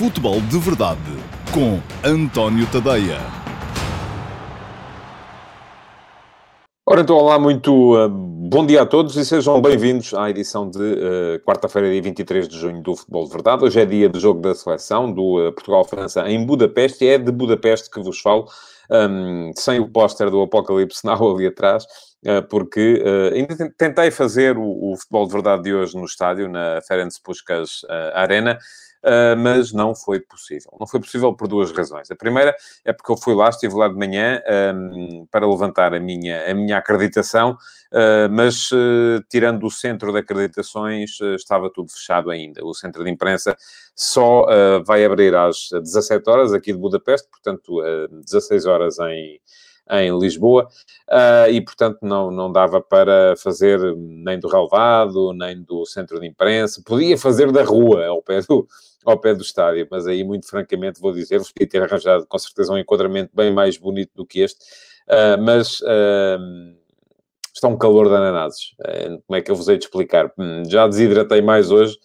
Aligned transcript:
Futebol 0.00 0.40
de 0.40 0.58
Verdade 0.58 0.98
com 1.52 1.78
António 2.02 2.66
Tadeia. 2.72 3.18
Ora, 6.86 7.02
então, 7.02 7.16
olá, 7.16 7.38
muito 7.38 7.94
uh, 8.02 8.08
bom 8.08 8.64
dia 8.64 8.80
a 8.80 8.86
todos 8.86 9.14
e 9.16 9.26
sejam 9.26 9.60
bem-vindos 9.60 10.14
à 10.14 10.30
edição 10.30 10.70
de 10.70 10.78
uh, 10.78 11.44
quarta-feira, 11.44 11.90
dia 11.90 12.00
23 12.00 12.48
de 12.48 12.58
junho 12.58 12.82
do 12.82 12.96
Futebol 12.96 13.26
de 13.26 13.30
Verdade. 13.30 13.62
Hoje 13.62 13.78
é 13.78 13.84
dia 13.84 14.08
de 14.08 14.18
jogo 14.18 14.40
da 14.40 14.54
seleção 14.54 15.12
do 15.12 15.46
uh, 15.46 15.52
Portugal-França 15.52 16.26
em 16.30 16.46
Budapeste 16.46 17.04
e 17.04 17.08
é 17.08 17.18
de 17.18 17.30
Budapeste 17.30 17.90
que 17.90 18.00
vos 18.00 18.20
falo, 18.20 18.46
um, 18.90 19.52
sem 19.54 19.80
o 19.80 19.88
póster 19.90 20.30
do 20.30 20.40
Apocalipse 20.40 21.04
Now 21.04 21.36
ali 21.36 21.46
atrás, 21.46 21.84
porque 22.48 23.04
uh, 23.04 23.34
ainda 23.34 23.70
tentei 23.76 24.10
fazer 24.10 24.56
o, 24.56 24.62
o, 24.62 24.96
Futebol 24.96 25.26
de 25.26 25.32
Verdade 25.34 25.62
de 25.64 25.74
hoje 25.74 25.94
no 25.94 26.06
estádio, 26.06 26.48
na 26.48 26.80
Ferenc 26.88 27.12
Puskas 27.22 27.82
uh, 27.82 28.14
Arena, 28.14 28.58
Uh, 29.02 29.34
mas 29.38 29.72
não 29.72 29.94
foi 29.94 30.20
possível. 30.20 30.76
Não 30.78 30.86
foi 30.86 31.00
possível 31.00 31.32
por 31.34 31.48
duas 31.48 31.72
razões. 31.72 32.10
A 32.10 32.16
primeira 32.16 32.54
é 32.84 32.92
porque 32.92 33.10
eu 33.10 33.16
fui 33.16 33.34
lá, 33.34 33.48
estive 33.48 33.74
lá 33.74 33.88
de 33.88 33.94
manhã 33.94 34.42
um, 34.74 35.26
para 35.30 35.48
levantar 35.48 35.94
a 35.94 35.98
minha, 36.00 36.50
a 36.50 36.54
minha 36.54 36.76
acreditação, 36.76 37.52
uh, 37.52 38.30
mas 38.30 38.70
uh, 38.72 39.24
tirando 39.30 39.64
o 39.64 39.70
centro 39.70 40.12
de 40.12 40.18
acreditações, 40.18 41.18
estava 41.34 41.70
tudo 41.72 41.90
fechado 41.90 42.30
ainda. 42.30 42.62
O 42.62 42.74
centro 42.74 43.02
de 43.02 43.10
imprensa 43.10 43.56
só 43.96 44.46
vai 44.84 45.04
abrir 45.04 45.34
às 45.34 45.68
17 45.72 46.28
horas 46.28 46.52
aqui 46.52 46.72
de 46.72 46.78
Budapeste, 46.78 47.28
portanto, 47.28 47.82
16 48.24 48.66
horas 48.66 48.98
em 48.98 49.40
em 49.90 50.16
Lisboa, 50.18 50.68
uh, 51.08 51.50
e 51.50 51.60
portanto 51.60 51.98
não, 52.02 52.30
não 52.30 52.52
dava 52.52 52.80
para 52.80 53.34
fazer 53.36 53.78
nem 53.96 54.38
do 54.38 54.48
relevado, 54.48 55.32
nem 55.32 55.62
do 55.62 55.84
centro 55.84 56.20
de 56.20 56.26
imprensa, 56.26 56.82
podia 56.84 57.18
fazer 57.18 57.50
da 57.50 57.62
rua, 57.62 58.06
ao 58.06 58.22
pé 58.22 58.40
do, 58.42 58.66
ao 59.04 59.18
pé 59.18 59.34
do 59.34 59.42
estádio, 59.42 59.86
mas 59.90 60.06
aí, 60.06 60.22
muito 60.22 60.46
francamente, 60.48 61.00
vou 61.00 61.12
dizer-vos, 61.12 61.52
podia 61.52 61.68
ter 61.68 61.82
arranjado 61.82 62.26
com 62.26 62.38
certeza 62.38 62.72
um 62.72 62.78
enquadramento 62.78 63.30
bem 63.34 63.52
mais 63.52 63.76
bonito 63.76 64.12
do 64.14 64.26
que 64.26 64.40
este, 64.40 64.60
uh, 65.08 65.40
mas 65.42 65.80
uh, 65.80 66.38
está 67.54 67.68
um 67.68 67.76
calor 67.76 68.08
de 68.08 68.14
ananases. 68.14 68.74
Como 69.26 69.36
é 69.36 69.42
que 69.42 69.50
eu 69.50 69.56
vos 69.56 69.68
hei 69.68 69.76
de 69.76 69.84
explicar? 69.84 70.32
Hum, 70.38 70.62
já 70.66 70.86
desidratei 70.86 71.42
mais 71.42 71.70
hoje 71.70 71.98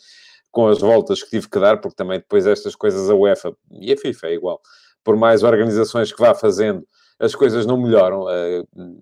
com 0.51 0.67
as 0.67 0.79
voltas 0.79 1.21
que 1.21 1.29
tive 1.29 1.49
que 1.49 1.59
dar, 1.59 1.81
porque 1.81 1.95
também 1.95 2.17
depois 2.17 2.47
estas 2.47 2.75
coisas 2.75 3.09
a 3.09 3.13
UEFA 3.13 3.55
e 3.71 3.91
a 3.91 3.97
FIFA 3.97 4.27
é 4.27 4.33
igual, 4.33 4.61
por 5.03 5.15
mais 5.17 5.43
organizações 5.43 6.11
que 6.11 6.21
vá 6.21 6.33
fazendo, 6.33 6.85
as 7.19 7.35
coisas 7.35 7.65
não 7.65 7.81
melhoram. 7.81 8.25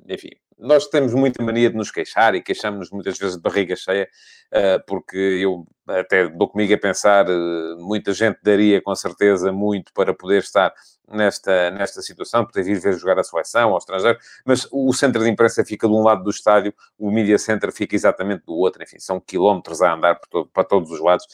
enfim, 0.07 0.29
nós 0.57 0.87
temos 0.87 1.13
muita 1.13 1.43
mania 1.43 1.69
de 1.69 1.75
nos 1.75 1.91
queixar 1.91 2.35
e 2.35 2.41
queixamos-nos 2.41 2.89
muitas 2.91 3.17
vezes 3.17 3.35
de 3.35 3.41
barriga 3.41 3.75
cheia, 3.75 4.07
eh, 4.51 4.79
porque 4.87 5.17
eu 5.17 5.65
até 5.85 6.29
dou 6.29 6.47
comigo 6.47 6.73
a 6.73 6.77
pensar, 6.77 7.27
eh, 7.29 7.75
muita 7.79 8.13
gente 8.13 8.39
daria 8.41 8.81
com 8.81 8.95
certeza 8.95 9.51
muito 9.51 9.91
para 9.93 10.13
poder 10.13 10.39
estar 10.39 10.73
nesta, 11.11 11.69
nesta 11.71 12.01
situação, 12.01 12.45
poder 12.45 12.63
vir 12.63 12.79
ver 12.79 12.93
jogar 12.97 13.19
a 13.19 13.23
seleção 13.23 13.71
ao 13.71 13.77
estrangeiro, 13.77 14.17
mas 14.45 14.65
o 14.71 14.93
centro 14.93 15.21
de 15.23 15.29
imprensa 15.29 15.65
fica 15.65 15.87
de 15.87 15.93
um 15.93 16.01
lado 16.01 16.23
do 16.23 16.29
estádio, 16.29 16.73
o 16.97 17.11
media 17.11 17.37
center 17.37 17.71
fica 17.73 17.95
exatamente 17.95 18.45
do 18.45 18.53
outro, 18.53 18.81
enfim, 18.81 18.99
são 18.99 19.19
quilómetros 19.19 19.81
a 19.81 19.93
andar 19.93 20.19
todo, 20.29 20.49
para 20.53 20.63
todos 20.63 20.89
os 20.91 21.01
lados, 21.01 21.25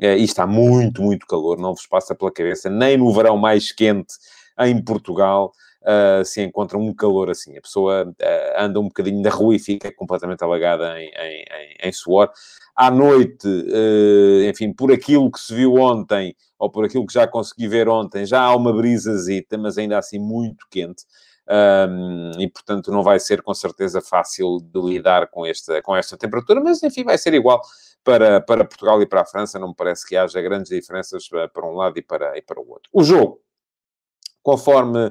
eh, 0.00 0.16
e 0.16 0.24
está 0.24 0.46
muito, 0.46 1.02
muito 1.02 1.26
calor, 1.26 1.58
não 1.58 1.74
vos 1.74 1.86
passa 1.86 2.14
pela 2.14 2.32
cabeça, 2.32 2.70
nem 2.70 2.96
no 2.96 3.12
verão 3.12 3.36
mais 3.36 3.70
quente 3.70 4.14
em 4.60 4.82
Portugal, 4.82 5.52
uh, 5.88 6.24
se 6.24 6.42
encontra 6.42 6.76
um 6.76 6.92
calor 6.94 7.30
assim. 7.30 7.56
A 7.56 7.62
pessoa 7.62 8.06
uh, 8.06 8.62
anda 8.62 8.78
um 8.78 8.88
bocadinho 8.88 9.22
na 9.22 9.30
rua 9.30 9.56
e 9.56 9.58
fica 9.58 9.90
completamente 9.92 10.44
alagada 10.44 11.00
em, 11.00 11.08
em, 11.08 11.44
em, 11.50 11.88
em 11.88 11.92
suor. 11.92 12.30
À 12.76 12.90
noite, 12.90 13.48
uh, 13.48 14.48
enfim, 14.48 14.72
por 14.72 14.92
aquilo 14.92 15.30
que 15.30 15.40
se 15.40 15.54
viu 15.54 15.74
ontem, 15.76 16.36
ou 16.58 16.70
por 16.70 16.84
aquilo 16.84 17.06
que 17.06 17.14
já 17.14 17.26
consegui 17.26 17.66
ver 17.66 17.88
ontem, 17.88 18.26
já 18.26 18.42
há 18.42 18.54
uma 18.54 18.72
brisazita, 18.72 19.56
mas 19.56 19.78
ainda 19.78 19.98
assim 19.98 20.18
muito 20.18 20.66
quente. 20.70 21.04
Um, 21.50 22.32
e 22.38 22.46
portanto 22.46 22.92
não 22.92 23.02
vai 23.02 23.18
ser 23.18 23.40
com 23.40 23.54
certeza 23.54 24.02
fácil 24.02 24.58
de 24.60 24.78
lidar 24.82 25.28
com 25.28 25.46
esta, 25.46 25.80
com 25.80 25.96
esta 25.96 26.14
temperatura, 26.14 26.60
mas 26.60 26.82
enfim, 26.82 27.04
vai 27.04 27.16
ser 27.16 27.32
igual 27.32 27.62
para, 28.04 28.38
para 28.38 28.66
Portugal 28.66 29.00
e 29.00 29.06
para 29.06 29.22
a 29.22 29.24
França. 29.24 29.58
Não 29.58 29.68
me 29.68 29.74
parece 29.74 30.06
que 30.06 30.14
haja 30.14 30.42
grandes 30.42 30.68
diferenças 30.70 31.26
para 31.26 31.66
um 31.66 31.72
lado 31.72 31.98
e 31.98 32.02
para, 32.02 32.36
e 32.36 32.42
para 32.42 32.60
o 32.60 32.68
outro. 32.68 32.90
O 32.92 33.02
jogo, 33.02 33.40
conforme 34.42 35.10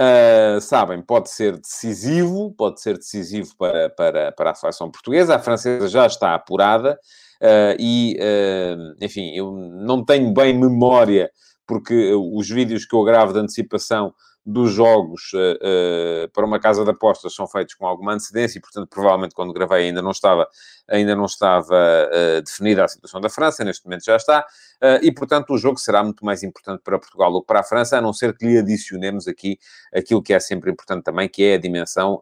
Uh, 0.00 0.60
sabem, 0.60 1.00
pode 1.00 1.30
ser 1.30 1.56
decisivo, 1.56 2.52
pode 2.58 2.80
ser 2.80 2.96
decisivo 2.96 3.56
para, 3.56 3.88
para, 3.90 4.32
para 4.32 4.50
a 4.50 4.54
seleção 4.54 4.90
portuguesa. 4.90 5.36
A 5.36 5.38
francesa 5.38 5.86
já 5.86 6.04
está 6.06 6.34
apurada 6.34 6.98
uh, 7.40 7.76
e, 7.78 8.18
uh, 8.18 8.96
enfim, 9.00 9.30
eu 9.36 9.52
não 9.52 10.04
tenho 10.04 10.32
bem 10.34 10.52
memória, 10.58 11.30
porque 11.64 12.12
os 12.12 12.48
vídeos 12.50 12.84
que 12.84 12.94
eu 12.94 13.04
gravo 13.04 13.32
de 13.32 13.38
antecipação 13.38 14.12
dos 14.46 14.72
jogos 14.72 15.32
uh, 15.32 16.26
uh, 16.26 16.28
para 16.30 16.44
uma 16.44 16.60
casa 16.60 16.84
de 16.84 16.90
apostas 16.90 17.34
são 17.34 17.46
feitos 17.46 17.74
com 17.74 17.86
alguma 17.86 18.12
antecedência 18.12 18.58
e, 18.58 18.60
portanto, 18.60 18.88
provavelmente 18.88 19.34
quando 19.34 19.52
gravei 19.52 19.86
ainda 19.86 20.02
não 20.02 20.10
estava, 20.10 20.46
ainda 20.86 21.16
não 21.16 21.24
estava 21.24 21.74
uh, 21.74 22.42
definida 22.42 22.84
a 22.84 22.88
situação 22.88 23.20
da 23.20 23.30
França, 23.30 23.64
neste 23.64 23.84
momento 23.86 24.04
já 24.04 24.16
está, 24.16 24.44
e, 25.00 25.10
portanto, 25.10 25.54
o 25.54 25.58
jogo 25.58 25.78
será 25.78 26.04
muito 26.04 26.24
mais 26.26 26.42
importante 26.42 26.82
para 26.84 26.98
Portugal 26.98 27.32
do 27.32 27.40
que 27.40 27.46
para 27.46 27.60
a 27.60 27.62
França, 27.62 27.96
a 27.96 28.02
não 28.02 28.12
ser 28.12 28.36
que 28.36 28.44
lhe 28.44 28.58
adicionemos 28.58 29.26
aqui 29.26 29.58
aquilo 29.94 30.22
que 30.22 30.34
é 30.34 30.38
sempre 30.38 30.70
importante 30.70 31.04
também, 31.04 31.26
que 31.26 31.42
é 31.42 31.54
a 31.54 31.58
dimensão 31.58 32.20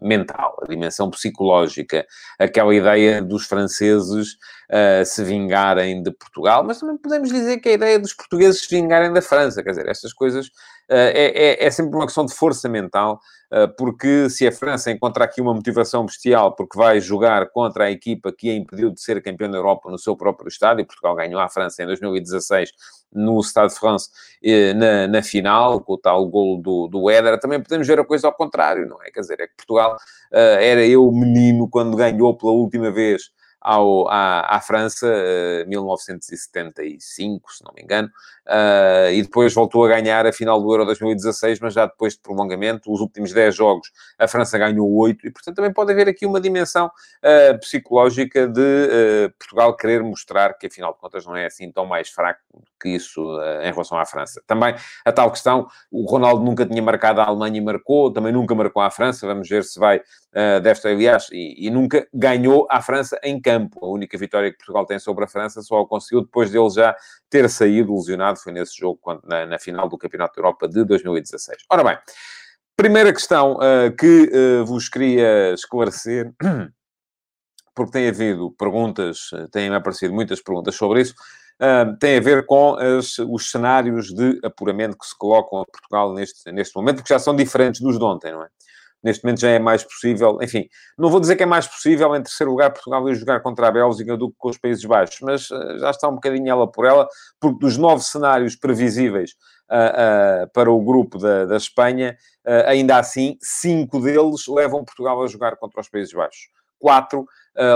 mental, 0.00 0.56
a 0.62 0.66
dimensão 0.66 1.10
psicológica, 1.10 2.06
aquela 2.38 2.74
ideia 2.74 3.20
dos 3.20 3.46
franceses 3.46 4.34
uh, 4.70 5.04
se 5.04 5.24
vingarem 5.24 6.02
de 6.02 6.10
Portugal, 6.12 6.62
mas 6.64 6.78
também 6.78 6.96
podemos 6.96 7.28
dizer 7.30 7.58
que 7.58 7.68
a 7.68 7.72
ideia 7.72 7.98
dos 7.98 8.14
portugueses 8.14 8.62
se 8.62 8.74
vingarem 8.74 9.12
da 9.12 9.22
França, 9.22 9.62
quer 9.62 9.70
dizer, 9.70 9.88
estas 9.88 10.12
coisas 10.12 10.46
uh, 10.46 10.50
é, 10.90 11.32
é, 11.34 11.66
é, 11.66 11.70
sempre 11.70 11.96
uma 11.96 12.06
questão 12.06 12.24
de 12.24 12.34
força 12.34 12.68
mental, 12.68 13.20
porque 13.76 14.28
se 14.28 14.46
a 14.46 14.52
França 14.52 14.90
encontra 14.90 15.24
aqui 15.24 15.40
uma 15.40 15.54
motivação 15.54 16.04
bestial 16.04 16.54
porque 16.54 16.76
vai 16.76 17.00
jogar 17.00 17.48
contra 17.50 17.84
a 17.84 17.90
equipa 17.90 18.30
que 18.30 18.50
a 18.50 18.54
impediu 18.54 18.90
de 18.90 19.00
ser 19.00 19.22
campeão 19.22 19.50
da 19.50 19.56
Europa 19.56 19.90
no 19.90 19.98
seu 19.98 20.14
próprio 20.16 20.48
estádio, 20.48 20.84
Portugal 20.86 21.14
ganhou 21.14 21.40
a 21.40 21.48
França 21.48 21.82
em 21.82 21.86
2016 21.86 22.70
no 23.12 23.42
Stade 23.42 23.72
de 23.72 23.78
France 23.78 24.10
na, 24.76 25.06
na, 25.06 25.22
final, 25.22 25.80
com 25.80 25.94
o 25.94 25.98
tal 25.98 26.26
golo 26.26 26.60
do, 26.60 26.88
do 26.88 27.10
Éder, 27.10 27.38
também 27.40 27.62
podemos 27.62 27.86
ver 27.86 27.98
a 27.98 28.04
coisa 28.04 28.26
ao 28.26 28.34
contrário, 28.34 28.86
não 28.86 29.02
é? 29.02 29.10
Quer 29.10 29.20
dizer, 29.20 29.40
é 29.40 29.46
que 29.46 29.56
Portugal 29.56 29.96
uh, 29.96 30.36
era 30.36 30.84
eu 30.84 31.10
menino 31.10 31.68
quando 31.68 31.96
ganhou 31.96 32.36
pela 32.36 32.52
última 32.52 32.90
vez 32.90 33.30
ao, 33.60 34.08
à, 34.08 34.56
à 34.56 34.60
França, 34.60 35.06
uh, 35.06 35.68
1975, 35.68 37.52
se 37.52 37.64
não 37.64 37.72
me 37.74 37.82
engano, 37.82 38.08
uh, 38.46 39.10
e 39.12 39.22
depois 39.22 39.52
voltou 39.52 39.84
a 39.84 39.88
ganhar 39.88 40.26
a 40.26 40.32
final 40.32 40.60
do 40.60 40.72
Euro 40.72 40.84
2016, 40.84 41.60
mas 41.60 41.74
já 41.74 41.86
depois 41.86 42.14
de 42.14 42.20
prolongamento, 42.20 42.92
os 42.92 43.00
últimos 43.00 43.32
10 43.32 43.54
jogos, 43.54 43.90
a 44.18 44.28
França 44.28 44.58
ganhou 44.58 44.90
8, 44.90 45.26
e 45.26 45.30
portanto 45.30 45.56
também 45.56 45.72
pode 45.72 45.92
haver 45.92 46.08
aqui 46.08 46.24
uma 46.26 46.40
dimensão 46.40 46.86
uh, 46.86 47.58
psicológica 47.60 48.46
de 48.46 48.60
uh, 48.60 49.32
Portugal 49.38 49.76
querer 49.76 50.02
mostrar 50.02 50.54
que 50.54 50.66
afinal 50.66 50.92
de 50.92 51.00
contas 51.00 51.26
não 51.26 51.36
é 51.36 51.46
assim 51.46 51.70
tão 51.72 51.84
mais 51.86 52.08
fraco 52.08 52.40
que 52.80 52.88
isso 52.88 53.20
em 53.62 53.70
relação 53.70 53.98
à 53.98 54.04
França. 54.04 54.42
Também 54.46 54.74
a 55.04 55.12
tal 55.12 55.30
questão, 55.30 55.66
o 55.90 56.08
Ronaldo 56.08 56.44
nunca 56.44 56.64
tinha 56.64 56.82
marcado 56.82 57.20
a 57.20 57.24
Alemanha 57.24 57.58
e 57.58 57.60
marcou, 57.60 58.12
também 58.12 58.32
nunca 58.32 58.54
marcou 58.54 58.82
a 58.82 58.90
França, 58.90 59.26
vamos 59.26 59.48
ver 59.48 59.64
se 59.64 59.78
vai 59.78 60.00
desta, 60.62 60.88
aliás, 60.88 61.28
e, 61.32 61.66
e 61.66 61.70
nunca 61.70 62.06
ganhou 62.14 62.66
a 62.70 62.80
França 62.80 63.18
em 63.24 63.40
campo. 63.40 63.84
A 63.84 63.88
única 63.88 64.16
vitória 64.16 64.50
que 64.50 64.58
Portugal 64.58 64.86
tem 64.86 64.98
sobre 64.98 65.24
a 65.24 65.28
França 65.28 65.62
só 65.62 65.80
a 65.80 65.88
conseguiu 65.88 66.22
depois 66.22 66.50
dele 66.50 66.70
já 66.70 66.94
ter 67.28 67.48
saído 67.48 67.94
lesionado, 67.94 68.38
foi 68.38 68.52
nesse 68.52 68.76
jogo, 68.78 69.00
na, 69.24 69.46
na 69.46 69.58
final 69.58 69.88
do 69.88 69.98
Campeonato 69.98 70.34
da 70.34 70.40
Europa 70.40 70.68
de 70.68 70.84
2016. 70.84 71.64
Ora 71.70 71.84
bem, 71.84 71.98
primeira 72.78 73.12
questão 73.12 73.54
uh, 73.56 73.94
que 73.98 74.30
uh, 74.32 74.64
vos 74.64 74.88
queria 74.88 75.52
esclarecer, 75.52 76.32
porque 77.74 77.92
tem 77.92 78.08
havido 78.08 78.52
perguntas, 78.58 79.30
eh, 79.32 79.46
têm 79.52 79.72
aparecido 79.72 80.12
muitas 80.12 80.42
perguntas 80.42 80.74
sobre 80.74 81.00
isso, 81.00 81.14
uh, 81.60 81.96
tem 81.98 82.16
a 82.18 82.20
ver 82.20 82.46
com 82.46 82.74
as, 82.74 83.18
os 83.18 83.50
cenários 83.50 84.08
de 84.08 84.38
apuramento 84.44 84.96
que 84.96 85.06
se 85.06 85.16
colocam 85.16 85.60
a 85.60 85.64
Portugal 85.66 86.12
neste, 86.14 86.50
neste 86.52 86.76
momento, 86.76 86.96
porque 86.96 87.12
já 87.12 87.18
são 87.18 87.34
diferentes 87.34 87.80
dos 87.80 87.98
de 87.98 88.04
ontem, 88.04 88.32
não 88.32 88.42
é? 88.42 88.48
Neste 89.00 89.24
momento 89.24 89.40
já 89.40 89.50
é 89.50 89.60
mais 89.60 89.84
possível, 89.84 90.38
enfim, 90.42 90.68
não 90.98 91.08
vou 91.08 91.20
dizer 91.20 91.36
que 91.36 91.44
é 91.44 91.46
mais 91.46 91.68
possível 91.68 92.16
em 92.16 92.22
terceiro 92.22 92.50
lugar 92.50 92.72
Portugal 92.72 93.08
ir 93.08 93.14
jogar 93.14 93.40
contra 93.40 93.68
a 93.68 93.70
Bélgica 93.70 94.16
do 94.16 94.28
que 94.28 94.36
com 94.36 94.48
os 94.48 94.58
Países 94.58 94.84
Baixos, 94.84 95.20
mas 95.22 95.48
uh, 95.50 95.78
já 95.78 95.90
está 95.90 96.08
um 96.08 96.14
bocadinho 96.14 96.50
ela 96.50 96.66
por 96.66 96.84
ela, 96.84 97.08
porque 97.38 97.60
dos 97.60 97.76
nove 97.76 98.02
cenários 98.02 98.56
previsíveis 98.56 99.36
uh, 99.70 100.44
uh, 100.44 100.50
para 100.52 100.68
o 100.68 100.82
grupo 100.82 101.16
da, 101.16 101.44
da 101.44 101.56
Espanha, 101.56 102.16
ainda 102.66 102.96
assim, 102.96 103.36
cinco 103.42 104.00
deles 104.00 104.48
levam 104.48 104.82
Portugal 104.82 105.22
a 105.22 105.26
jogar 105.26 105.56
contra 105.56 105.80
os 105.82 105.88
Países 105.88 106.14
Baixos. 106.14 106.48
Quatro 106.78 107.26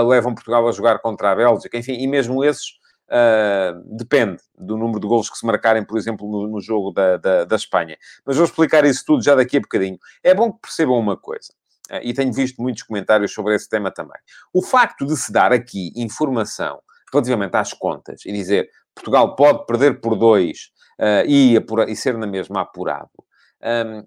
levam 0.07 0.33
Portugal 0.33 0.67
a 0.67 0.71
jogar 0.71 0.97
contra 0.97 1.31
a 1.31 1.35
Bélgica, 1.35 1.77
enfim, 1.77 1.93
e 1.93 2.07
mesmo 2.07 2.43
esses 2.43 2.79
Uh, 3.09 3.95
depende 3.95 4.41
do 4.57 4.77
número 4.77 4.99
de 4.99 5.07
golos 5.07 5.29
que 5.29 5.37
se 5.37 5.45
marcarem, 5.45 5.83
por 5.83 5.97
exemplo, 5.97 6.29
no, 6.29 6.47
no 6.47 6.61
jogo 6.61 6.91
da, 6.91 7.17
da, 7.17 7.43
da, 7.43 7.55
Espanha. 7.55 7.97
Mas 8.25 8.37
vou 8.37 8.45
explicar 8.45 8.85
isso 8.85 9.03
tudo 9.05 9.23
já 9.23 9.35
daqui 9.35 9.57
a 9.57 9.59
bocadinho. 9.59 9.97
É 10.23 10.33
bom 10.33 10.51
que 10.51 10.61
percebam 10.61 10.97
uma 10.97 11.17
coisa, 11.17 11.53
uh, 11.91 11.99
e 12.01 12.13
tenho 12.13 12.33
visto 12.33 12.61
muitos 12.61 12.83
comentários 12.83 13.33
sobre 13.33 13.55
esse 13.55 13.69
tema 13.69 13.91
também. 13.91 14.19
O 14.53 14.61
facto 14.63 15.05
de 15.05 15.15
se 15.17 15.31
dar 15.31 15.51
aqui 15.51 15.91
informação 15.95 16.81
relativamente 17.11 17.55
às 17.55 17.73
contas 17.73 18.25
e 18.25 18.31
dizer 18.31 18.69
Portugal 18.95 19.35
pode 19.35 19.65
perder 19.65 20.01
por 20.01 20.15
dois 20.15 20.71
uh, 20.99 21.27
e, 21.27 21.57
apura, 21.57 21.89
e, 21.89 21.95
ser 21.95 22.17
na 22.17 22.27
mesma 22.27 22.61
apurado. 22.61 23.11
Um, 23.61 24.03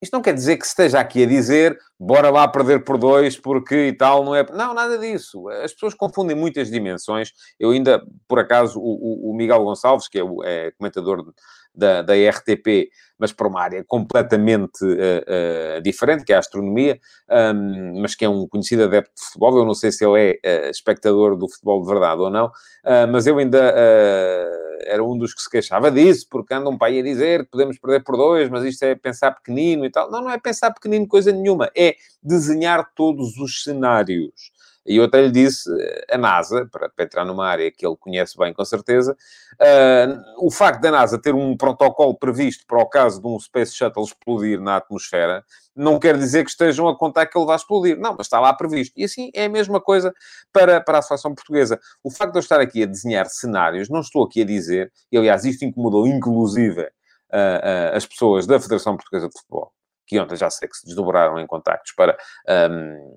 isto 0.00 0.12
não 0.12 0.22
quer 0.22 0.34
dizer 0.34 0.56
que 0.56 0.66
esteja 0.66 1.00
aqui 1.00 1.24
a 1.24 1.26
dizer 1.26 1.78
bora 1.98 2.30
lá 2.30 2.46
perder 2.46 2.84
por 2.84 2.98
dois 2.98 3.38
porque 3.38 3.88
e 3.88 3.92
tal, 3.92 4.24
não 4.24 4.34
é... 4.34 4.44
Não, 4.52 4.74
nada 4.74 4.98
disso. 4.98 5.48
As 5.48 5.72
pessoas 5.72 5.94
confundem 5.94 6.36
muitas 6.36 6.70
dimensões. 6.70 7.32
Eu 7.58 7.70
ainda, 7.70 8.02
por 8.28 8.38
acaso, 8.38 8.78
o, 8.78 9.30
o 9.30 9.34
Miguel 9.34 9.64
Gonçalves, 9.64 10.08
que 10.08 10.18
é 10.18 10.24
o 10.24 10.44
é 10.44 10.70
comentador 10.72 11.32
da, 11.74 12.02
da 12.02 12.14
RTP, 12.14 12.88
mas 13.18 13.32
para 13.32 13.48
uma 13.48 13.60
área 13.60 13.84
completamente 13.86 14.82
uh, 14.84 15.78
uh, 15.78 15.82
diferente, 15.82 16.24
que 16.24 16.32
é 16.32 16.36
a 16.36 16.40
astronomia, 16.40 16.98
um, 17.54 18.00
mas 18.00 18.14
que 18.14 18.24
é 18.24 18.28
um 18.28 18.46
conhecido 18.48 18.84
adepto 18.84 19.12
de 19.14 19.24
futebol. 19.24 19.58
Eu 19.58 19.64
não 19.64 19.74
sei 19.74 19.92
se 19.92 20.04
ele 20.04 20.38
é 20.42 20.66
uh, 20.66 20.70
espectador 20.70 21.36
do 21.36 21.48
futebol 21.48 21.82
de 21.82 21.88
verdade 21.88 22.20
ou 22.20 22.30
não, 22.30 22.50
mas 23.10 23.26
eu 23.26 23.38
ainda 23.38 23.74
era 24.80 25.02
um 25.02 25.16
dos 25.16 25.34
que 25.34 25.40
se 25.40 25.50
queixava 25.50 25.90
disso, 25.90 26.26
porque 26.30 26.54
anda 26.54 26.68
um 26.68 26.78
pai 26.78 26.98
a 26.98 27.02
dizer 27.02 27.44
que 27.44 27.50
podemos 27.50 27.78
perder 27.78 28.02
por 28.04 28.16
dois, 28.16 28.48
mas 28.48 28.64
isto 28.64 28.82
é 28.84 28.94
pensar 28.94 29.32
pequenino 29.32 29.84
e 29.84 29.90
tal. 29.90 30.10
Não, 30.10 30.22
não 30.22 30.30
é 30.30 30.38
pensar 30.38 30.72
pequenino 30.72 31.06
coisa 31.06 31.32
nenhuma, 31.32 31.70
é 31.76 31.96
desenhar 32.22 32.92
todos 32.94 33.36
os 33.38 33.62
cenários. 33.62 34.55
E 34.86 34.96
eu 34.96 35.04
até 35.04 35.20
lhe 35.22 35.30
disse, 35.30 35.68
eh, 35.80 36.14
a 36.14 36.18
NASA, 36.18 36.66
para, 36.70 36.88
para, 36.88 37.04
entrar 37.04 37.24
numa 37.24 37.46
área 37.46 37.70
que 37.70 37.84
ele 37.84 37.96
conhece 37.96 38.36
bem 38.38 38.52
com 38.54 38.64
certeza, 38.64 39.16
uh, 39.54 40.46
o 40.46 40.50
facto 40.50 40.80
da 40.80 40.90
NASA 40.90 41.20
ter 41.20 41.34
um 41.34 41.56
protocolo 41.56 42.16
previsto 42.16 42.64
para 42.66 42.80
o 42.80 42.86
caso 42.86 43.20
de 43.20 43.26
um 43.26 43.38
Space 43.38 43.74
Shuttle 43.74 44.04
explodir 44.04 44.60
na 44.60 44.76
atmosfera, 44.76 45.44
não 45.74 45.98
quer 45.98 46.16
dizer 46.16 46.44
que 46.44 46.50
estejam 46.50 46.88
a 46.88 46.96
contar 46.96 47.26
que 47.26 47.36
ele 47.36 47.46
vai 47.46 47.56
explodir. 47.56 47.98
Não, 47.98 48.14
mas 48.16 48.26
está 48.26 48.40
lá 48.40 48.52
previsto. 48.54 48.94
E 48.96 49.04
assim 49.04 49.30
é 49.34 49.44
a 49.44 49.48
mesma 49.48 49.80
coisa 49.80 50.14
para, 50.52 50.80
para 50.80 50.98
a 50.98 51.02
situação 51.02 51.34
portuguesa. 51.34 51.78
O 52.02 52.10
facto 52.10 52.32
de 52.32 52.38
eu 52.38 52.40
estar 52.40 52.60
aqui 52.60 52.82
a 52.82 52.86
desenhar 52.86 53.26
cenários, 53.26 53.90
não 53.90 54.00
estou 54.00 54.24
aqui 54.24 54.42
a 54.42 54.44
dizer, 54.46 54.92
e 55.12 55.18
aliás 55.18 55.44
isto 55.44 55.64
incomodou 55.64 56.06
inclusive 56.06 56.82
uh, 56.82 56.84
uh, 56.84 57.96
as 57.96 58.06
pessoas 58.06 58.46
da 58.46 58.58
Federação 58.60 58.96
Portuguesa 58.96 59.28
de 59.28 59.38
Futebol, 59.38 59.72
que 60.06 60.18
ontem 60.18 60.36
já 60.36 60.48
sei 60.48 60.68
que 60.68 60.76
se 60.76 60.86
desdobraram 60.86 61.38
em 61.38 61.46
contactos 61.46 61.92
para... 61.92 62.16
Um, 62.48 63.16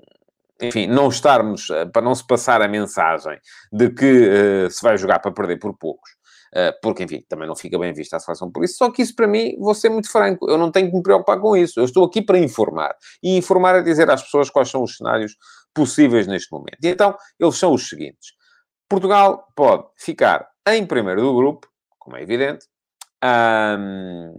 enfim, 0.62 0.88
não 0.88 1.10
estarmos, 1.10 1.70
eh, 1.70 1.86
para 1.86 2.02
não 2.02 2.14
se 2.14 2.26
passar 2.26 2.62
a 2.62 2.68
mensagem 2.68 3.40
de 3.72 3.90
que 3.90 4.66
uh, 4.66 4.70
se 4.70 4.82
vai 4.82 4.98
jogar 4.98 5.20
para 5.20 5.32
perder 5.32 5.58
por 5.58 5.78
poucos. 5.78 6.12
Uh, 6.54 6.74
porque, 6.82 7.04
enfim, 7.04 7.24
também 7.30 7.48
não 7.48 7.56
fica 7.56 7.78
bem 7.78 7.94
vista 7.94 8.18
a 8.18 8.20
seleção 8.20 8.52
por 8.52 8.64
isso. 8.64 8.76
Só 8.78 8.92
que 8.92 9.02
isso, 9.02 9.16
para 9.16 9.28
mim, 9.28 9.56
vou 9.60 9.74
ser 9.74 9.90
muito 9.90 10.12
franco, 10.12 10.50
eu 10.50 10.58
não 10.58 10.72
tenho 10.72 10.90
que 10.90 10.96
me 10.98 11.04
preocupar 11.04 11.40
com 11.40 11.56
isso. 11.56 11.80
Eu 11.80 11.86
estou 11.86 12.06
aqui 12.06 12.22
para 12.22 12.40
informar. 12.40 12.96
E 13.24 13.38
informar 13.38 13.76
é 13.76 13.82
dizer 13.82 14.10
às 14.10 14.24
pessoas 14.24 14.50
quais 14.50 14.70
são 14.70 14.84
os 14.84 14.98
cenários 14.98 15.36
possíveis 15.74 16.28
neste 16.28 16.52
momento. 16.52 16.78
E 16.84 16.88
então, 16.88 17.16
eles 17.40 17.56
são 17.56 17.74
os 17.74 17.88
seguintes. 17.88 18.34
Portugal 18.90 19.48
pode 19.56 19.86
ficar 19.96 20.48
em 20.68 20.86
primeiro 20.86 21.22
do 21.22 21.36
grupo, 21.36 21.68
como 22.00 22.18
é 22.18 22.24
evidente, 22.24 22.66
um, 23.24 24.34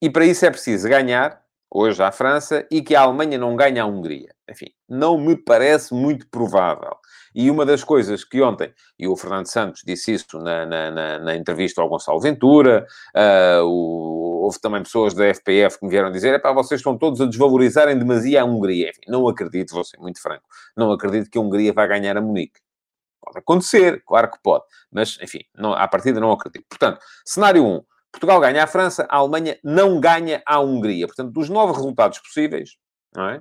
e 0.00 0.08
para 0.08 0.24
isso 0.24 0.44
é 0.46 0.50
preciso 0.50 0.88
ganhar 0.88 1.42
hoje 1.70 2.02
à 2.02 2.10
França 2.10 2.66
e 2.70 2.82
que 2.82 2.94
a 2.94 3.02
Alemanha 3.02 3.38
não 3.38 3.54
ganhe 3.54 3.78
à 3.78 3.86
Hungria. 3.86 4.34
Enfim, 4.50 4.66
não 4.88 5.16
me 5.16 5.36
parece 5.36 5.94
muito 5.94 6.26
provável. 6.28 6.96
E 7.32 7.48
uma 7.50 7.64
das 7.64 7.84
coisas 7.84 8.24
que 8.24 8.42
ontem, 8.42 8.74
e 8.98 9.06
o 9.06 9.16
Fernando 9.16 9.46
Santos 9.46 9.82
disse 9.86 10.12
isso 10.12 10.38
na, 10.38 10.66
na, 10.66 10.90
na, 10.90 11.18
na 11.20 11.36
entrevista 11.36 11.80
ao 11.80 11.88
Gonçalo 11.88 12.20
Ventura, 12.20 12.84
uh, 13.14 13.64
o, 13.64 14.42
houve 14.42 14.60
também 14.60 14.82
pessoas 14.82 15.14
da 15.14 15.32
FPF 15.32 15.78
que 15.78 15.84
me 15.84 15.90
vieram 15.90 16.10
dizer: 16.10 16.34
é 16.34 16.38
pá, 16.38 16.52
vocês 16.52 16.80
estão 16.80 16.98
todos 16.98 17.20
a 17.20 17.26
desvalorizarem 17.26 17.96
demasia 17.96 18.42
a 18.42 18.44
Hungria. 18.44 18.90
Enfim, 18.90 19.02
não 19.06 19.28
acredito, 19.28 19.72
vou 19.72 19.84
ser 19.84 19.98
muito 19.98 20.20
franco, 20.20 20.44
não 20.76 20.90
acredito 20.90 21.30
que 21.30 21.38
a 21.38 21.40
Hungria 21.40 21.72
vai 21.72 21.86
ganhar 21.86 22.16
a 22.16 22.20
Munique. 22.20 22.60
Pode 23.20 23.38
acontecer, 23.38 24.02
claro 24.04 24.30
que 24.30 24.38
pode, 24.42 24.64
mas 24.90 25.18
enfim, 25.22 25.40
não, 25.54 25.72
à 25.72 25.86
partida 25.86 26.18
não 26.18 26.32
acredito. 26.32 26.64
Portanto, 26.68 26.98
cenário 27.24 27.64
1, 27.64 27.82
Portugal 28.12 28.40
ganha 28.40 28.64
à 28.64 28.66
França, 28.66 29.06
a 29.08 29.16
Alemanha 29.16 29.58
não 29.62 30.00
ganha 30.00 30.42
à 30.46 30.60
Hungria. 30.60 31.06
Portanto, 31.06 31.30
dos 31.32 31.48
nove 31.48 31.72
resultados 31.72 32.18
possíveis, 32.18 32.70
é? 33.16 33.40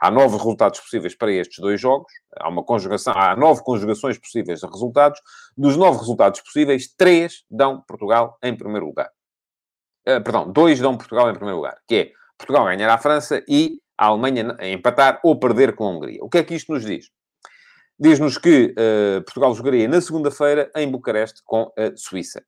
Há 0.00 0.10
nove 0.10 0.34
resultados 0.38 0.80
possíveis 0.80 1.14
para 1.14 1.30
estes 1.30 1.58
dois 1.58 1.78
jogos. 1.78 2.10
Há 2.38 2.48
uma 2.48 2.64
conjugação, 2.64 3.12
há 3.14 3.36
nove 3.36 3.62
conjugações 3.62 4.18
possíveis 4.18 4.60
de 4.60 4.66
resultados. 4.66 5.20
Dos 5.54 5.76
nove 5.76 5.98
resultados 5.98 6.40
possíveis, 6.40 6.88
três 6.96 7.44
dão 7.50 7.82
Portugal 7.82 8.38
em 8.42 8.56
primeiro 8.56 8.86
lugar. 8.86 9.10
Uh, 10.08 10.22
perdão, 10.22 10.50
dois 10.50 10.80
dão 10.80 10.96
Portugal 10.96 11.28
em 11.28 11.34
primeiro 11.34 11.58
lugar, 11.58 11.78
que 11.86 11.94
é 11.94 12.12
Portugal 12.38 12.64
ganhar 12.64 12.90
à 12.90 12.96
França 12.96 13.44
e 13.46 13.78
a 13.98 14.06
Alemanha 14.06 14.56
empatar 14.62 15.20
ou 15.22 15.38
perder 15.38 15.74
com 15.74 15.84
a 15.84 15.90
Hungria. 15.90 16.24
O 16.24 16.30
que 16.30 16.38
é 16.38 16.42
que 16.42 16.54
isto 16.54 16.72
nos 16.72 16.86
diz? 16.86 17.10
Diz-nos 17.98 18.38
que 18.38 18.74
uh, 18.78 19.22
Portugal 19.24 19.54
jogaria 19.54 19.86
na 19.86 20.00
segunda-feira 20.00 20.70
em 20.74 20.90
Bucareste 20.90 21.42
com 21.44 21.70
a 21.76 21.94
Suíça. 21.94 22.42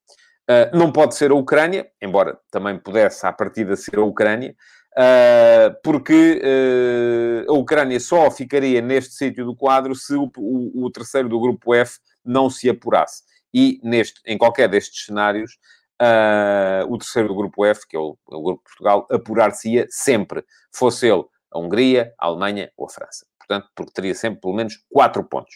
Uh, 0.51 0.77
não 0.77 0.91
pode 0.91 1.15
ser 1.15 1.31
a 1.31 1.35
Ucrânia, 1.35 1.89
embora 2.01 2.37
também 2.51 2.77
pudesse 2.77 3.25
à 3.25 3.33
partida 3.33 3.77
ser 3.77 3.99
a 3.99 4.05
Ucrânia, 4.05 4.57
uh, 4.99 5.75
porque 5.85 6.43
uh, 6.43 7.53
a 7.53 7.55
Ucrânia 7.55 8.01
só 8.01 8.29
ficaria 8.29 8.81
neste 8.81 9.15
sítio 9.15 9.45
do 9.45 9.55
quadro 9.55 9.95
se 9.95 10.15
o, 10.15 10.31
o, 10.37 10.87
o, 10.87 10.91
terceiro 10.91 11.29
do 11.29 11.39
grupo 11.39 11.73
F 11.73 11.99
não 12.25 12.51
se 12.51 12.69
apurasse. 12.69 13.23
E 13.55 13.79
neste, 13.85 14.21
em 14.27 14.37
qualquer 14.37 14.69
destes 14.69 15.05
cenários, 15.07 15.59
o 16.89 16.99
terceiro 16.99 17.29
do 17.29 17.35
grupo 17.37 17.65
F, 17.65 17.87
que 17.87 17.97
é 17.97 18.01
o, 18.01 18.19
é 18.33 18.35
o 18.35 18.43
grupo 18.43 18.63
de 18.63 18.65
Portugal, 18.65 19.07
apurar-se-ia 19.09 19.87
sempre, 19.89 20.43
fosse 20.75 21.07
ele 21.07 21.23
a 21.53 21.59
Hungria, 21.59 22.13
a 22.19 22.27
Alemanha 22.27 22.73
ou 22.77 22.87
a 22.87 22.89
França. 22.89 23.25
Portanto, 23.39 23.69
porque 23.77 23.93
teria 23.93 24.15
sempre 24.15 24.41
pelo 24.41 24.55
menos 24.55 24.83
quatro 24.91 25.23
pontos. 25.23 25.55